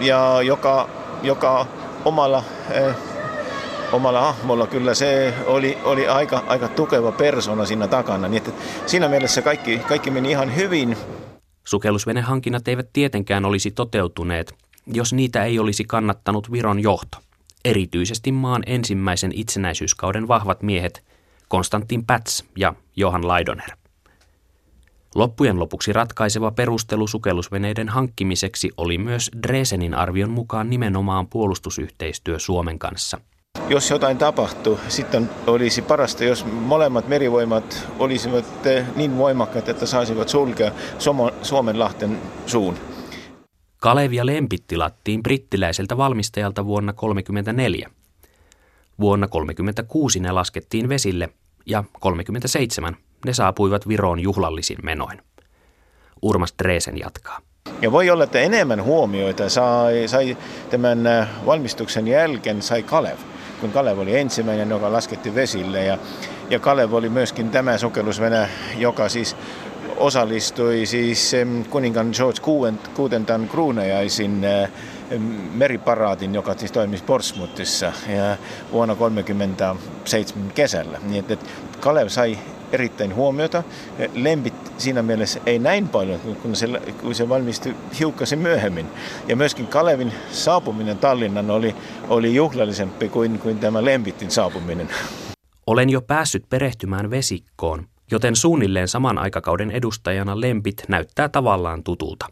ja, 0.00 0.42
joka, 0.42 0.88
joka 1.22 1.66
omalla, 2.04 2.44
eh, 2.70 2.94
omalla 3.92 4.20
hahmolla 4.20 4.66
kyllä 4.66 4.94
se 4.94 5.34
oli, 5.46 5.78
oli 5.84 6.08
aika, 6.08 6.44
aika 6.46 6.68
tukeva 6.68 7.12
persona 7.12 7.64
siinä 7.64 7.88
takana. 7.88 8.28
Niin 8.28 8.36
että 8.36 8.62
siinä 8.86 9.08
mielessä 9.08 9.42
kaikki, 9.42 9.78
kaikki 9.78 10.10
meni 10.10 10.30
ihan 10.30 10.56
hyvin. 10.56 10.96
Sukellusvenehankinnat 11.64 12.68
eivät 12.68 12.88
tietenkään 12.92 13.44
olisi 13.44 13.70
toteutuneet, 13.70 14.54
jos 14.86 15.12
niitä 15.12 15.44
ei 15.44 15.58
olisi 15.58 15.84
kannattanut 15.84 16.52
Viron 16.52 16.80
johto. 16.80 17.18
Erityisesti 17.64 18.32
maan 18.32 18.62
ensimmäisen 18.66 19.32
itsenäisyyskauden 19.34 20.28
vahvat 20.28 20.62
miehet 20.62 21.04
Konstantin 21.48 22.06
Päts 22.06 22.44
ja 22.56 22.74
Johan 22.96 23.28
Laidoner. 23.28 23.85
Loppujen 25.14 25.60
lopuksi 25.60 25.92
ratkaiseva 25.92 26.50
perustelu 26.50 27.06
sukellusveneiden 27.06 27.88
hankkimiseksi 27.88 28.70
oli 28.76 28.98
myös 28.98 29.30
Dresenin 29.42 29.94
arvion 29.94 30.30
mukaan 30.30 30.70
nimenomaan 30.70 31.26
puolustusyhteistyö 31.26 32.38
Suomen 32.38 32.78
kanssa. 32.78 33.20
Jos 33.68 33.90
jotain 33.90 34.18
tapahtuu, 34.18 34.80
sitten 34.88 35.30
olisi 35.46 35.82
parasta, 35.82 36.24
jos 36.24 36.46
molemmat 36.46 37.08
merivoimat 37.08 37.88
olisivat 37.98 38.66
eh, 38.66 38.86
niin 38.96 39.18
voimakkaat, 39.18 39.68
että 39.68 39.86
saisivat 39.86 40.28
sulkea 40.28 40.72
Suomenlahten 41.42 42.18
suun. 42.46 42.76
Kalev 43.80 44.12
ja 44.12 44.26
Lempit 44.26 44.64
tilattiin 44.66 45.22
brittiläiseltä 45.22 45.96
valmistajalta 45.96 46.66
vuonna 46.66 46.92
1934. 46.92 47.90
Vuonna 49.00 49.26
1936 49.26 50.20
ne 50.20 50.32
laskettiin 50.32 50.88
vesille 50.88 51.28
ja 51.66 51.78
1937 51.82 52.96
ne 53.24 53.32
saapuivat 53.34 53.88
Viroon 53.88 54.20
juhlallisin 54.20 54.78
menoin. 54.82 55.22
Urmas 56.22 56.54
Dresen 56.62 56.98
jatkaa. 56.98 57.38
Ja 57.82 57.92
voi 57.92 58.10
olla, 58.10 58.24
että 58.24 58.38
enemmän 58.38 58.82
huomioita 58.82 59.48
sai, 59.48 60.08
sai 60.08 60.36
tämän 60.70 61.06
äh, 61.06 61.28
valmistuksen 61.46 62.08
jälkeen 62.08 62.62
sai 62.62 62.82
Kalev, 62.82 63.18
kun 63.60 63.72
Kalev 63.72 63.98
oli 63.98 64.18
ensimmäinen, 64.18 64.70
joka 64.70 64.92
laskettiin 64.92 65.34
vesille. 65.34 65.84
Ja, 65.84 65.98
ja 66.50 66.58
Kalev 66.58 66.92
oli 66.92 67.08
myöskin 67.08 67.50
tämä 67.50 67.78
sukellusvenä, 67.78 68.48
joka 68.78 69.08
siis 69.08 69.36
osallistui 69.96 70.86
siis 70.86 71.32
kuningan 71.70 72.10
George 72.12 72.40
kuudentan 72.94 73.48
kruunajaisin 73.48 74.44
äh, 74.44 74.70
meriparaatin, 75.54 76.34
joka 76.34 76.54
siis 76.54 76.72
toimisi 76.72 77.04
Portsmouthissa 77.04 77.86
ja 77.86 78.36
vuonna 78.72 78.94
1937 78.94 80.50
kesällä. 80.54 80.98
Niin 81.02 81.24
että 81.28 81.46
Kalev 81.80 82.08
sai 82.08 82.38
erittäin 82.76 83.14
huomiota. 83.14 83.62
Lempit 84.14 84.54
siinä 84.78 85.02
mielessä 85.02 85.40
ei 85.46 85.58
näin 85.58 85.88
paljon, 85.88 86.20
kun 86.20 86.56
se, 86.56 86.66
kun 87.00 87.14
se 87.14 87.28
valmistui 87.28 87.76
hiukkasen 87.98 88.38
myöhemmin. 88.38 88.86
Ja 89.28 89.36
myöskin 89.36 89.66
Kalevin 89.66 90.12
saapuminen 90.30 90.98
Tallinnan 90.98 91.50
oli, 91.50 91.74
oli 92.08 92.34
juhlallisempi 92.34 93.08
kuin, 93.08 93.38
kuin 93.38 93.58
tämä 93.58 93.84
Lempitin 93.84 94.30
saapuminen. 94.30 94.88
Olen 95.66 95.90
jo 95.90 96.00
päässyt 96.00 96.44
perehtymään 96.48 97.10
vesikkoon, 97.10 97.86
joten 98.10 98.36
suunnilleen 98.36 98.88
saman 98.88 99.18
aikakauden 99.18 99.70
edustajana 99.70 100.40
Lempit 100.40 100.84
näyttää 100.88 101.28
tavallaan 101.28 101.82
tutulta. 101.82 102.26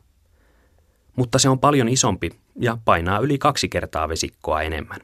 Mutta 1.17 1.39
se 1.39 1.49
on 1.49 1.59
paljon 1.59 1.89
isompi 1.89 2.31
ja 2.61 2.79
painaa 2.85 3.19
yli 3.19 3.39
kaksi 3.39 3.69
kertaa 3.69 4.09
vesikkoa 4.09 4.63
enemmän. 4.63 5.01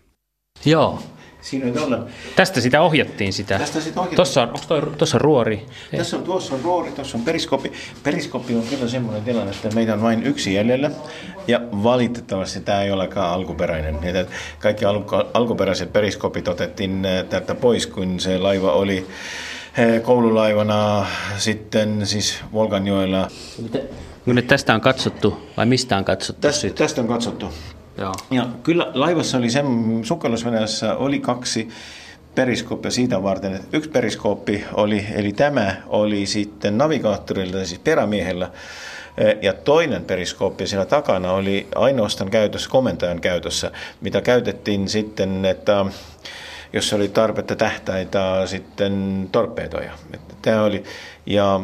Joo, 0.65 1.03
Siinä 1.41 1.67
on 1.67 1.73
tuolla. 1.73 2.07
Tästä 2.37 2.61
sitä 2.61 2.83
ohjattiin 2.83 3.33
sitä. 3.33 3.59
Tästä 3.59 3.81
sitä 3.81 4.01
ohjattiin. 4.01 4.17
Tuossa 4.17 4.43
on, 4.43 4.49
onko 4.49 4.61
toi, 4.69 4.83
tuossa 4.99 5.17
on 5.17 5.21
ruori? 5.21 5.67
Tässä 5.97 6.17
on, 6.17 6.23
tuossa 6.23 6.55
on 6.55 6.61
ruori, 6.61 6.91
tuossa 6.91 7.19
on 7.19 7.25
periskopi. 7.25 7.73
Periskopi 8.03 8.55
on 8.57 8.63
kyllä 8.63 8.89
semmoinen 8.89 9.23
tilanne, 9.23 9.51
että 9.51 9.75
meitä 9.75 9.95
on 9.95 10.03
vain 10.03 10.23
yksi 10.23 10.55
jäljellä. 10.55 10.91
Ja 11.49 11.61
valitettavasti 11.83 12.61
tämä 12.61 12.83
ei 12.83 12.91
olekaan 12.91 13.35
alkuperäinen. 13.35 14.27
Kaikki 14.59 14.85
alku, 14.85 15.17
alkuperäiset 15.35 15.93
periskopit 15.93 16.49
otettiin 16.49 17.05
eh, 17.05 17.25
täältä 17.25 17.55
pois, 17.55 17.87
kun 17.87 18.21
se 18.21 18.39
laiva 18.39 18.73
oli 18.73 19.07
eh, 19.79 20.03
koululaivana 20.03 21.07
sitten 21.39 22.07
siis 22.07 22.41
Volganjoella. 22.53 23.29
Nyt 24.27 24.47
tästä 24.47 24.75
on 24.75 24.81
katsottu, 24.81 25.51
vai 25.57 25.67
mistä 25.67 25.97
on 25.97 26.05
katsottu? 26.05 26.41
Tästä, 26.41 26.71
tästä 26.71 27.01
on 27.01 27.09
katsottu. 27.09 27.47
Joo. 28.01 28.15
Ja 28.31 28.47
kyllä 28.63 28.91
laivassa 28.95 29.39
oli 29.39 29.51
sen, 29.51 29.67
sukellusveneessä 30.03 30.97
oli 30.97 31.19
kaksi 31.19 31.69
periskooppia 32.35 32.91
siitä 32.91 33.23
varten, 33.23 33.55
että 33.55 33.77
yksi 33.77 33.91
periskooppi 33.91 34.65
oli, 34.73 35.07
eli 35.15 35.33
tämä 35.33 35.77
oli 35.87 36.27
sitten 36.27 36.79
navigaattorilla, 36.79 37.65
siis 37.65 37.81
perämiehellä, 37.81 38.51
e, 39.19 39.33
ja 39.43 39.53
toinen 39.53 40.05
periskooppi 40.05 40.67
siellä 40.67 40.87
takana 40.87 41.33
oli 41.33 41.69
ainoastaan 41.75 42.31
käytössä, 42.31 42.71
komentajan 42.71 43.21
käytössä, 43.21 43.71
mitä 44.01 44.21
käytettiin 44.21 44.89
sitten, 44.89 45.45
että 45.45 45.87
jos 46.73 46.93
oli 46.93 47.09
tarvetta 47.09 47.57
tähtäitä 47.57 48.43
sitten 48.47 49.29
torpeedoja. 49.33 49.93
Tämä 50.43 50.63
oli, 50.63 50.85
ja, 51.27 51.61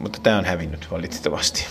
mutta 0.00 0.18
tämä 0.22 0.38
on 0.38 0.44
hävinnyt 0.44 0.90
valitettavasti. 0.90 1.66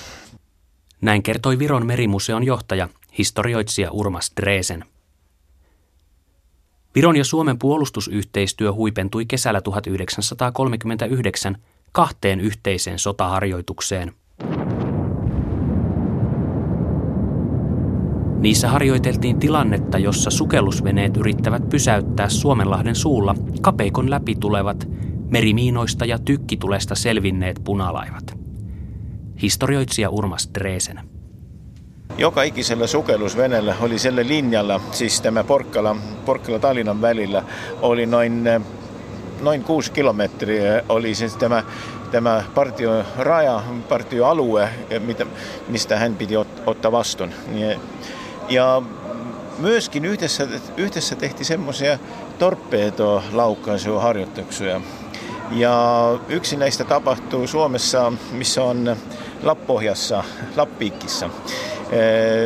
Näin 1.02 1.24
kertoi 1.24 1.60
Viron 1.60 1.86
merimuseon 1.86 2.44
johtaja 2.44 2.90
historioitsija 3.18 3.92
Urmas 3.92 4.32
Dresen. 4.42 4.86
Viron 6.96 7.16
ja 7.18 7.24
Suomen 7.24 7.60
puolustusyhteistyö 7.60 8.74
huipentui 8.74 9.26
kesällä 9.26 9.62
1939 9.62 11.58
kahteen 11.92 12.40
yhteiseen 12.40 13.00
sotaharjoitukseen. 13.00 14.14
Niissä 18.40 18.70
harjoiteltiin 18.70 19.40
tilannetta, 19.40 19.98
jossa 19.98 20.30
sukellusveneet 20.30 21.18
yrittävät 21.18 21.70
pysäyttää 21.70 22.30
Suomenlahden 22.30 22.96
suulla 22.96 23.36
kapeikon 23.62 24.10
läpi 24.10 24.36
tulevat 24.36 24.88
merimiinoista 25.30 26.06
ja 26.06 26.20
tykkitulesta 26.20 26.96
selvinneet 26.96 27.62
punalaivat. 27.64 28.38
Historioitsija 29.42 30.10
Urmas 30.10 30.50
Dresen. 30.54 31.15
Joka 32.18 32.44
ikisellä 32.44 32.88
sukellusvenellä 32.88 33.76
oli 33.82 34.00
sillä 34.00 34.28
linjalla, 34.28 34.82
siis 34.92 35.22
tämä 35.22 35.44
Porkkala, 35.44 35.96
Porkkala 36.26 36.60
Tallinnan 36.60 37.02
välillä, 37.02 37.44
oli 37.82 38.06
noin, 38.06 38.50
noin 39.42 39.64
kuusi 39.64 39.92
kilometriä, 39.92 40.84
oli 40.90 41.16
siis 41.16 41.36
tämä, 41.36 41.64
tämä 42.12 42.44
partio 42.56 43.04
raja, 43.18 43.64
partioalue, 43.90 44.70
mistä 45.68 45.98
hän 45.98 46.16
piti 46.16 46.38
ot, 46.38 46.48
ottaa 46.66 46.92
vastuun. 46.92 47.34
Ja, 48.50 48.82
myöskin 49.60 50.06
yhdessä, 50.06 50.48
yhdessä 50.78 51.16
tehtiin 51.16 51.46
semmoisia 51.46 52.00
torpeedolaukaisuharjoituksia. 52.40 54.82
Ja 55.52 56.08
yksi 56.30 56.58
näistä 56.58 56.84
tapahtuu 56.84 57.48
Suomessa, 57.48 58.14
missä 58.32 58.64
on 58.64 58.96
Lappohjassa, 59.44 60.24
Lappiikkissa 60.56 61.30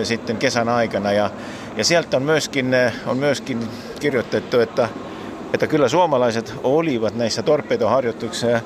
sitten 0.03 0.37
kesän 0.37 0.69
aikana. 0.69 1.11
Ja, 1.11 1.29
ja 1.77 1.83
sieltä 1.83 2.17
on 2.17 2.23
myöskin, 2.23 2.75
on 3.05 3.17
myöskin 3.17 3.59
kirjoitettu, 3.99 4.59
että, 4.59 4.89
että 5.53 5.67
kyllä 5.67 5.87
suomalaiset 5.87 6.53
olivat 6.63 7.15
näissä 7.15 7.43
torpedoharjoituksissa 7.43 8.61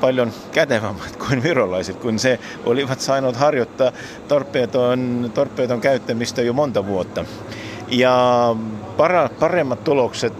paljon 0.00 0.32
kätevämmät 0.52 1.16
kuin 1.16 1.42
virolaiset, 1.42 1.96
kun 1.96 2.18
se 2.18 2.38
olivat 2.64 3.00
saaneet 3.00 3.36
harjoittaa 3.36 3.92
torpedon, 4.28 5.30
torpedon 5.34 5.80
käyttämistä 5.80 6.42
jo 6.42 6.52
monta 6.52 6.86
vuotta. 6.86 7.24
Ja 7.88 8.56
para, 8.96 9.28
paremmat 9.40 9.84
tulokset 9.84 10.34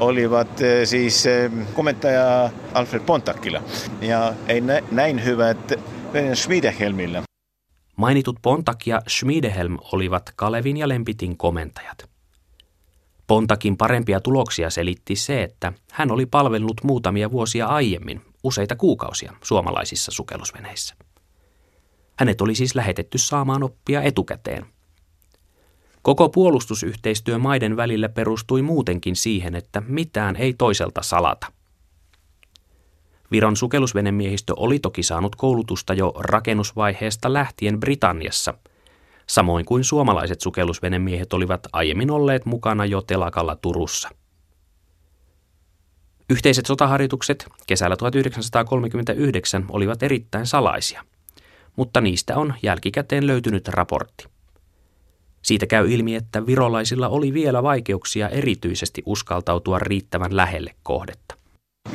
olivat 0.00 0.48
siis 0.84 1.24
komentaja 1.74 2.50
Alfred 2.74 3.02
Pontakilla 3.02 3.62
ja 4.00 4.34
ei 4.48 4.62
näin 4.90 5.24
hyvät 5.24 5.72
Schmiedehelmillä. 6.34 7.29
Mainitut 8.00 8.36
Pontak 8.42 8.86
ja 8.86 9.02
Schmiedehelm 9.08 9.78
olivat 9.92 10.32
Kalevin 10.36 10.76
ja 10.76 10.88
Lempitin 10.88 11.36
komentajat. 11.36 12.10
Pontakin 13.26 13.76
parempia 13.76 14.20
tuloksia 14.20 14.70
selitti 14.70 15.16
se, 15.16 15.42
että 15.42 15.72
hän 15.92 16.10
oli 16.10 16.26
palvellut 16.26 16.84
muutamia 16.84 17.30
vuosia 17.30 17.66
aiemmin, 17.66 18.20
useita 18.44 18.76
kuukausia, 18.76 19.32
suomalaisissa 19.44 20.12
sukellusveneissä. 20.12 20.94
Hänet 22.16 22.40
oli 22.40 22.54
siis 22.54 22.74
lähetetty 22.74 23.18
saamaan 23.18 23.62
oppia 23.62 24.02
etukäteen. 24.02 24.66
Koko 26.02 26.28
puolustusyhteistyö 26.28 27.38
maiden 27.38 27.76
välillä 27.76 28.08
perustui 28.08 28.62
muutenkin 28.62 29.16
siihen, 29.16 29.54
että 29.54 29.82
mitään 29.86 30.36
ei 30.36 30.54
toiselta 30.54 31.02
salata– 31.02 31.52
Viron 33.30 33.56
sukellusvenemiehistö 33.56 34.52
oli 34.56 34.78
toki 34.78 35.02
saanut 35.02 35.36
koulutusta 35.36 35.94
jo 35.94 36.12
rakennusvaiheesta 36.18 37.32
lähtien 37.32 37.80
Britanniassa, 37.80 38.54
samoin 39.26 39.64
kuin 39.64 39.84
suomalaiset 39.84 40.40
sukellusvenemiehet 40.40 41.32
olivat 41.32 41.66
aiemmin 41.72 42.10
olleet 42.10 42.46
mukana 42.46 42.84
jo 42.84 43.02
telakalla 43.02 43.56
Turussa. 43.56 44.08
Yhteiset 46.30 46.66
sotaharjoitukset 46.66 47.46
kesällä 47.66 47.96
1939 47.96 49.64
olivat 49.68 50.02
erittäin 50.02 50.46
salaisia, 50.46 51.04
mutta 51.76 52.00
niistä 52.00 52.36
on 52.36 52.54
jälkikäteen 52.62 53.26
löytynyt 53.26 53.68
raportti. 53.68 54.24
Siitä 55.42 55.66
käy 55.66 55.92
ilmi, 55.92 56.14
että 56.14 56.46
virolaisilla 56.46 57.08
oli 57.08 57.34
vielä 57.34 57.62
vaikeuksia 57.62 58.28
erityisesti 58.28 59.02
uskaltautua 59.06 59.78
riittävän 59.78 60.36
lähelle 60.36 60.74
kohdetta. 60.82 61.39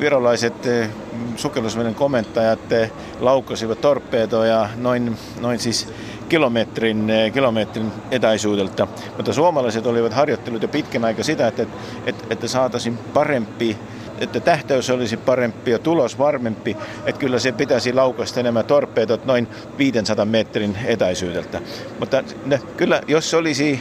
Virolaiset 0.00 0.66
eh, 0.66 0.90
sukellusveden 1.36 1.94
komentajat 1.94 2.72
eh, 2.72 2.92
laukkasivat 3.20 3.80
torpeedoja 3.80 4.68
noin, 4.76 5.16
noin 5.40 5.58
siis 5.58 5.88
kilometrin, 6.28 7.10
eh, 7.10 7.32
kilometrin 7.32 7.92
etäisyydeltä, 8.10 8.86
mutta 9.16 9.32
suomalaiset 9.32 9.86
olivat 9.86 10.12
harjoittelut 10.12 10.62
jo 10.62 10.68
pitkän 10.68 11.04
aikaa 11.04 11.24
sitä, 11.24 11.48
että, 11.48 11.66
että, 12.06 12.24
että 12.30 12.48
saataisiin 12.48 12.98
parempi 12.98 13.76
että 14.18 14.40
tähtäys 14.40 14.90
olisi 14.90 15.16
parempi 15.16 15.70
ja 15.70 15.78
tulos 15.78 16.18
varmempi, 16.18 16.76
että 17.06 17.20
kyllä 17.20 17.38
se 17.38 17.52
pitäisi 17.52 17.92
laukasta 17.92 18.40
enemmän 18.40 18.64
torpeedot 18.64 19.24
noin 19.24 19.48
500 19.78 20.24
metrin 20.24 20.78
etäisyydeltä. 20.84 21.60
Mutta 22.00 22.24
ne, 22.46 22.60
kyllä, 22.76 23.00
jos 23.08 23.34
olisi 23.34 23.80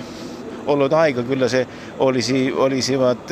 ollut 0.68 0.94
aika, 0.94 1.24
kyllä 1.24 1.48
se 1.48 1.68
olisi, 2.00 2.54
olisivat 2.54 3.30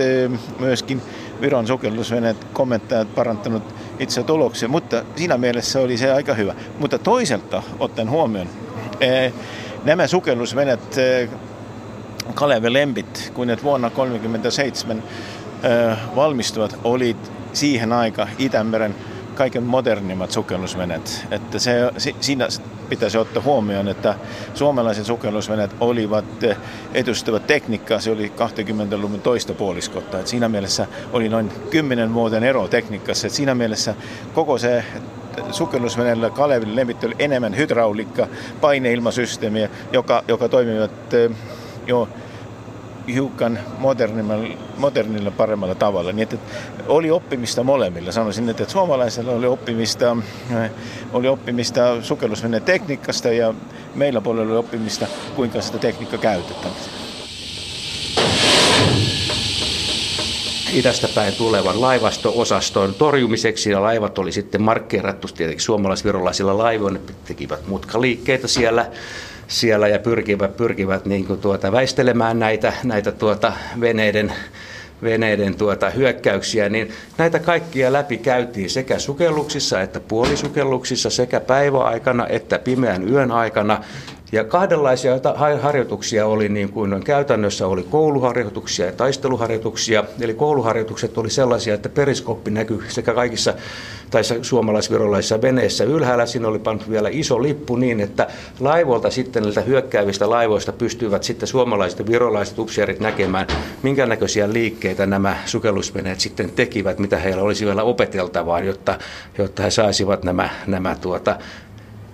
myöskin 0.60 1.02
Viron 1.44 1.68
sukellusveneet 1.68 2.48
kommentajat 2.54 3.16
parantanut 3.16 3.64
itse 4.00 4.24
tuloksia, 4.24 4.68
mutta 4.68 5.04
siinä 5.16 5.38
mielessä 5.38 5.80
oli 5.80 5.98
se 5.98 6.12
aika 6.12 6.34
hyvä. 6.34 6.54
Mutta 6.80 7.00
toiselta 7.00 7.64
ottaen 7.80 8.10
huomioon, 8.10 8.50
nämä 9.84 10.08
sukellusveneet 10.08 10.96
Kaleve 12.34 12.74
Lempit, 12.74 13.32
kun 13.34 13.48
ne 13.48 13.58
vuonna 13.64 13.90
1937 13.90 15.04
valmistuvat, 16.16 16.80
oli 16.84 17.16
siihen 17.54 17.94
aika 17.94 18.28
Itämeren 18.38 18.96
kaiken 19.36 19.64
modernimmat 19.64 20.32
sukellusveneet. 20.32 21.26
Että 21.32 21.60
se, 21.60 21.92
siinä 22.20 22.48
pitäisi 22.94 23.18
ottaa 23.18 23.44
huomioon, 23.44 23.88
että 23.88 24.16
suomalaiset 24.54 25.06
sukellusveneet 25.06 25.72
olivat 25.80 26.26
edustavat 26.94 27.48
tekniikkaa, 27.48 28.00
se 28.00 28.12
oli 28.12 28.32
20-luvun 28.38 29.22
toista 29.22 29.54
puoliskotta. 29.54 30.20
Että 30.20 30.30
siinä 30.30 30.50
mielessä 30.50 30.88
oli 31.14 31.30
noin 31.30 31.52
10 31.70 32.14
vuoden 32.14 32.44
ero 32.44 32.68
tekniikassa. 32.68 33.28
Että 33.28 33.38
siinä 33.38 33.56
mielessä 33.56 33.96
koko 34.34 34.58
se 34.58 34.84
sukellusveneellä 35.52 36.30
Kalevin 36.30 36.76
lempit 36.76 37.04
oli 37.04 37.16
enemmän 37.20 37.58
hydrauliikka, 37.58 38.28
paineilmasysteemiä, 38.62 39.70
joka, 39.92 40.24
joka 40.28 40.50
toimivat 40.50 40.92
jo 41.88 42.10
hiukan 43.08 43.60
modernilla, 43.78 44.34
modernilla 44.78 45.32
paremmalla 45.32 45.76
tavalla. 45.76 46.12
Niin 46.12 46.24
että 46.24 46.38
oli 46.88 47.12
oppimista 47.12 47.64
molemmilla. 47.64 48.12
Sanoisin, 48.12 48.50
että 48.50 48.70
suomalaisilla 48.70 49.32
oli 49.32 49.48
oppimista, 49.48 50.18
äh, 50.52 50.72
oli 51.14 51.28
oppimista 51.28 52.02
sukellusveneen 52.02 52.64
tekniikasta 52.64 53.28
ja 53.28 53.54
meillä 53.96 54.22
puolella 54.22 54.52
oli 54.52 54.60
oppimista, 54.60 55.08
kuinka 55.36 55.62
sitä 55.62 55.78
tekniikkaa 55.78 56.20
käytetään. 56.20 56.74
idästä 60.74 61.08
päin 61.16 61.34
tulevan 61.36 61.82
laivasto-osaston 61.82 62.94
torjumiseksi 62.94 63.72
ja 63.72 63.82
laivat 63.82 64.18
oli 64.18 64.32
sitten 64.32 64.62
markkeerattu 64.62 65.28
tietenkin 65.28 65.66
suomalais-virolaisilla 65.66 66.58
laivoilla, 66.58 67.00
ne 67.08 67.14
tekivät 67.26 67.68
mutkaliikkeitä 67.68 68.48
siellä 68.48 68.92
siellä 69.48 69.88
ja 69.88 70.00
pyrkivät, 70.00 70.58
pyrkivät 70.58 71.06
niin 71.06 71.26
kuin 71.26 71.42
tuota, 71.42 71.72
väistelemään 71.72 72.40
näitä, 72.40 72.74
näitä 72.84 73.12
tuota, 73.12 73.54
veneiden, 73.82 74.34
veneiden 75.04 75.56
tuota, 75.56 75.90
hyökkäyksiä, 75.90 76.70
niin 76.70 76.92
näitä 77.18 77.40
kaikkia 77.40 77.94
läpi 77.94 78.18
käytiin 78.18 78.70
sekä 78.70 79.00
sukelluksissa 79.00 79.82
että 79.82 80.00
puolisukelluksissa, 80.00 81.10
sekä 81.10 81.40
päiväaikana 81.40 82.28
että 82.28 82.60
pimeän 82.60 83.10
yön 83.10 83.32
aikana. 83.32 83.84
Ja 84.34 84.44
kahdenlaisia 84.44 85.14
harjoituksia 85.62 86.26
oli 86.26 86.50
niin 86.50 86.70
kuin 86.70 87.04
käytännössä 87.04 87.68
oli 87.68 87.84
kouluharjoituksia 87.84 88.86
ja 88.86 88.92
taisteluharjoituksia. 88.92 90.04
Eli 90.22 90.34
kouluharjoitukset 90.34 91.18
oli 91.18 91.30
sellaisia, 91.30 91.74
että 91.74 91.90
periskoppi 91.90 92.52
näkyi 92.52 92.80
sekä 92.88 93.14
kaikissa 93.14 93.54
tai 94.12 94.22
suomalaisvirolaisissa 94.42 95.42
veneissä 95.42 95.84
ylhäällä. 95.84 96.26
Siinä 96.26 96.48
oli 96.48 96.60
pantu 96.60 96.86
vielä 96.90 97.10
iso 97.12 97.44
lippu 97.44 97.76
niin, 97.76 98.00
että 98.00 98.28
laivolta 98.60 99.10
sitten 99.10 99.44
näiltä 99.44 99.62
hyökkäävistä 99.62 100.30
laivoista 100.30 100.72
pystyivät 100.72 101.24
sitten 101.24 101.48
suomalaiset 101.48 102.00
ja 102.00 102.08
virolaiset 102.08 102.60
upseerit 102.60 103.00
näkemään, 103.00 103.48
minkä 103.84 104.06
näköisiä 104.06 104.54
liikkeitä 104.54 105.06
nämä 105.06 105.38
sukellusveneet 105.46 106.20
sitten 106.20 106.52
tekivät, 106.52 107.00
mitä 107.00 107.18
heillä 107.18 107.44
olisi 107.44 107.66
vielä 107.66 107.84
opeteltavaa, 107.84 108.60
jotta, 108.60 108.98
jotta 109.38 109.64
he 109.64 109.72
saisivat 109.72 110.24
nämä, 110.24 110.50
nämä 110.68 110.96
tuota, 110.96 111.38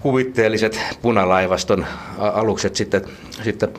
kuvitteelliset 0.02 0.80
punalaivaston 1.02 1.86
alukset 2.18 2.76
sitten, 2.76 3.02
sitten 3.44 3.70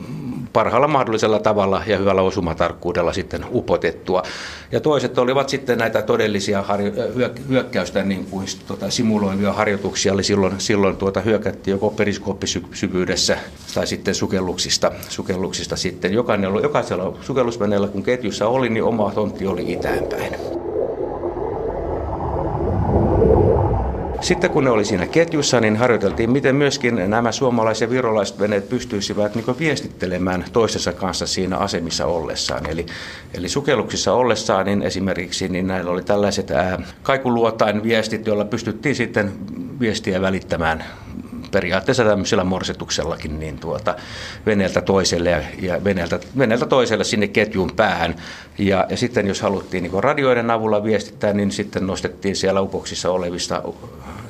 parhaalla 0.53 0.87
mahdollisella 0.87 1.39
tavalla 1.39 1.83
ja 1.87 1.97
hyvällä 1.97 2.21
osumatarkkuudella 2.21 3.13
sitten 3.13 3.45
upotettua. 3.51 4.23
Ja 4.71 4.79
toiset 4.79 5.17
olivat 5.17 5.49
sitten 5.49 5.77
näitä 5.77 6.01
todellisia 6.01 6.61
harjo- 6.61 7.39
hyökkäystä 7.49 8.03
niin 8.03 8.25
kuin 8.25 8.47
tota, 8.67 8.89
simuloivia 8.89 9.53
harjoituksia, 9.53 10.13
eli 10.13 10.23
silloin, 10.23 10.53
silloin 10.57 10.97
tuota 10.97 11.21
hyökättiin 11.21 11.71
joko 11.71 11.89
periskooppisyvyydessä 11.89 13.37
tai 13.73 13.87
sitten 13.87 14.15
sukelluksista, 14.15 14.91
sukelluksista 15.09 15.75
sitten. 15.75 16.13
Jokainen, 16.13 16.53
jokaisella 16.63 17.17
sukellusveneellä, 17.21 17.87
kun 17.87 18.03
ketjussa 18.03 18.47
oli, 18.47 18.69
niin 18.69 18.83
oma 18.83 19.11
tontti 19.11 19.47
oli 19.47 19.71
itäänpäin. 19.71 20.60
Sitten 24.21 24.49
kun 24.49 24.63
ne 24.63 24.69
oli 24.69 24.85
siinä 24.85 25.07
ketjussa, 25.07 25.59
niin 25.59 25.75
harjoiteltiin, 25.75 26.31
miten 26.31 26.55
myöskin 26.55 27.09
nämä 27.09 27.31
suomalaiset 27.31 27.81
ja 27.81 27.89
virolaiset 27.89 28.39
veneet 28.39 28.69
pystyisivät 28.69 29.35
niin 29.35 29.59
viestittelemään 29.59 30.45
toisensa 30.53 30.93
kanssa 30.93 31.27
siinä 31.27 31.57
asemissa 31.57 32.05
ollessaan. 32.05 32.69
Eli, 32.69 32.85
eli 33.33 33.49
sukelluksissa 33.49 34.13
ollessaan 34.13 34.65
niin 34.65 34.81
esimerkiksi 34.81 35.47
niin 35.47 35.67
näillä 35.67 35.91
oli 35.91 36.03
tällaiset 36.03 36.51
ää, 36.51 36.81
kaikuluotain 37.03 37.83
viestit, 37.83 38.27
joilla 38.27 38.45
pystyttiin 38.45 38.95
sitten 38.95 39.31
viestiä 39.79 40.21
välittämään 40.21 40.83
periaatteessa 41.51 42.03
tämmöisellä 42.03 42.43
morsetuksellakin 42.43 43.39
niin 43.39 43.59
tuota, 43.59 43.95
veneeltä 44.45 44.81
toiselle 44.81 45.29
ja, 45.29 45.41
ja 45.61 45.83
veneeltä, 45.83 46.19
veneeltä 46.37 46.65
toiselle 46.65 47.03
sinne 47.03 47.27
ketjun 47.27 47.71
päähän. 47.75 48.15
Ja, 48.57 48.85
ja 48.89 48.97
sitten 48.97 49.27
jos 49.27 49.41
haluttiin 49.41 49.83
niin 49.83 50.03
radioiden 50.03 50.51
avulla 50.51 50.83
viestittää, 50.83 51.33
niin 51.33 51.51
sitten 51.51 51.87
nostettiin 51.87 52.35
siellä 52.35 52.61
upoksissa 52.61 53.11
olevista 53.11 53.63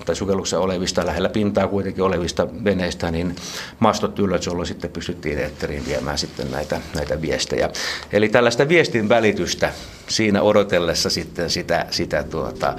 tai 0.06 0.16
sukelluksessa 0.16 0.60
olevista, 0.60 1.06
lähellä 1.06 1.30
pintaa 1.30 1.68
kuitenkin 1.68 2.04
olevista 2.04 2.48
veneistä, 2.64 3.12
niin 3.12 3.36
mastot 3.80 4.20
ylös, 4.20 4.46
jolloin 4.46 4.68
sitten 4.68 4.92
pystyttiin 4.92 5.40
eetteriin 5.40 5.86
viemään 5.86 6.18
sitten 6.18 6.52
näitä, 6.52 6.82
näitä 6.96 7.22
viestejä. 7.22 7.70
Eli 8.12 8.30
tällaista 8.30 8.70
viestin 8.70 9.10
välitystä 9.10 9.72
siinä 10.08 10.42
odotellessa 10.42 11.10
sitten 11.10 11.50
sitä, 11.50 11.86
sitä 11.90 12.24
tuota, 12.24 12.76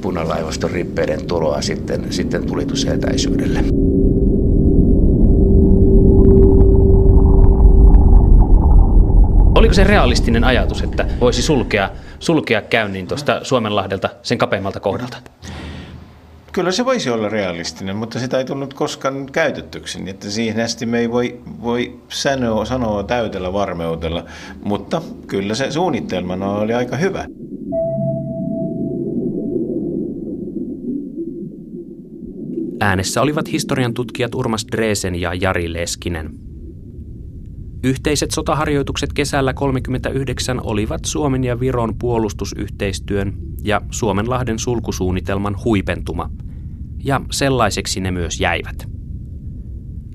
punalaivaston 0.00 0.70
rippeiden 0.70 1.26
tuloa 1.26 1.62
sitten, 1.62 2.12
sitten 2.12 2.46
tulitusetäisyydelle. 2.46 3.64
Oliko 9.54 9.74
se 9.74 9.84
realistinen 9.84 10.44
ajatus, 10.44 10.82
että 10.82 11.06
voisi 11.20 11.42
sulkea, 11.42 11.90
sulkea 12.18 12.62
käynnin 12.62 13.06
tuosta 13.06 13.40
Suomenlahdelta 13.42 14.08
sen 14.22 14.38
kapeimmalta 14.38 14.80
kohdalta? 14.80 15.16
Kyllä 16.54 16.72
se 16.72 16.84
voisi 16.84 17.10
olla 17.10 17.28
realistinen, 17.28 17.96
mutta 17.96 18.18
sitä 18.18 18.38
ei 18.38 18.44
tullut 18.44 18.74
koskaan 18.74 19.26
käytettyksi, 19.32 19.98
niin 19.98 20.08
että 20.08 20.30
siihen 20.30 20.64
asti 20.64 20.86
me 20.86 20.98
ei 20.98 21.10
voi, 21.10 21.40
voi 21.62 22.00
sanoa, 22.08 22.64
sanoa 22.64 23.02
täytellä 23.02 23.52
varmeutella, 23.52 24.24
mutta 24.64 25.02
kyllä 25.26 25.54
se 25.54 25.70
suunnitelmana 25.70 26.50
oli 26.50 26.74
aika 26.74 26.96
hyvä. 26.96 27.26
Äänessä 32.80 33.22
olivat 33.22 33.52
historian 33.52 33.94
tutkijat 33.94 34.34
Urmas 34.34 34.66
Dresen 34.72 35.14
ja 35.14 35.34
Jari 35.34 35.72
Leskinen. 35.72 36.30
Yhteiset 37.84 38.30
sotaharjoitukset 38.30 39.12
kesällä 39.12 39.52
1939 39.52 40.60
olivat 40.64 41.04
Suomen 41.04 41.44
ja 41.44 41.60
Viron 41.60 41.94
puolustusyhteistyön 41.98 43.34
ja 43.64 43.80
Suomenlahden 43.90 44.58
sulkusuunnitelman 44.58 45.56
huipentuma, 45.64 46.30
ja 47.04 47.20
sellaiseksi 47.30 48.00
ne 48.00 48.10
myös 48.10 48.40
jäivät. 48.40 48.88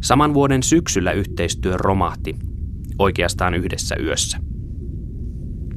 Saman 0.02 0.34
vuoden 0.34 0.64
syksyllä 0.64 1.12
yhteistyö 1.12 1.78
romahti, 1.78 2.36
oikeastaan 3.00 3.54
yhdessä 3.54 3.96
yössä. 4.04 4.38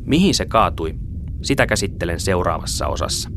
Mihin 0.06 0.34
se 0.34 0.46
kaatui, 0.46 0.94
sitä 1.42 1.66
käsittelen 1.66 2.20
seuraavassa 2.20 2.86
osassa. 2.86 3.30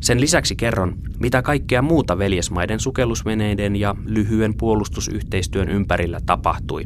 Sen 0.00 0.20
lisäksi 0.20 0.56
kerron, 0.56 0.98
mitä 1.20 1.42
kaikkea 1.42 1.82
muuta 1.82 2.18
veljesmaiden 2.18 2.80
sukellusveneiden 2.80 3.76
ja 3.76 3.94
lyhyen 4.04 4.54
puolustusyhteistyön 4.56 5.68
ympärillä 5.68 6.20
tapahtui. 6.26 6.84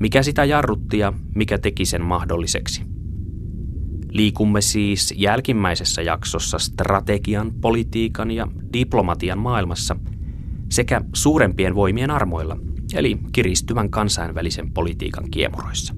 Mikä 0.00 0.22
sitä 0.22 0.44
jarrutti 0.44 0.98
ja 0.98 1.12
mikä 1.34 1.58
teki 1.58 1.84
sen 1.84 2.02
mahdolliseksi. 2.02 2.95
Liikumme 4.16 4.60
siis 4.60 5.14
jälkimmäisessä 5.16 6.02
jaksossa 6.02 6.58
strategian, 6.58 7.52
politiikan 7.60 8.30
ja 8.30 8.48
diplomatian 8.72 9.38
maailmassa 9.38 9.96
sekä 10.70 11.00
suurempien 11.14 11.74
voimien 11.74 12.10
armoilla, 12.10 12.56
eli 12.94 13.18
kiristyvän 13.32 13.90
kansainvälisen 13.90 14.72
politiikan 14.72 15.30
kiemuroissa. 15.30 15.94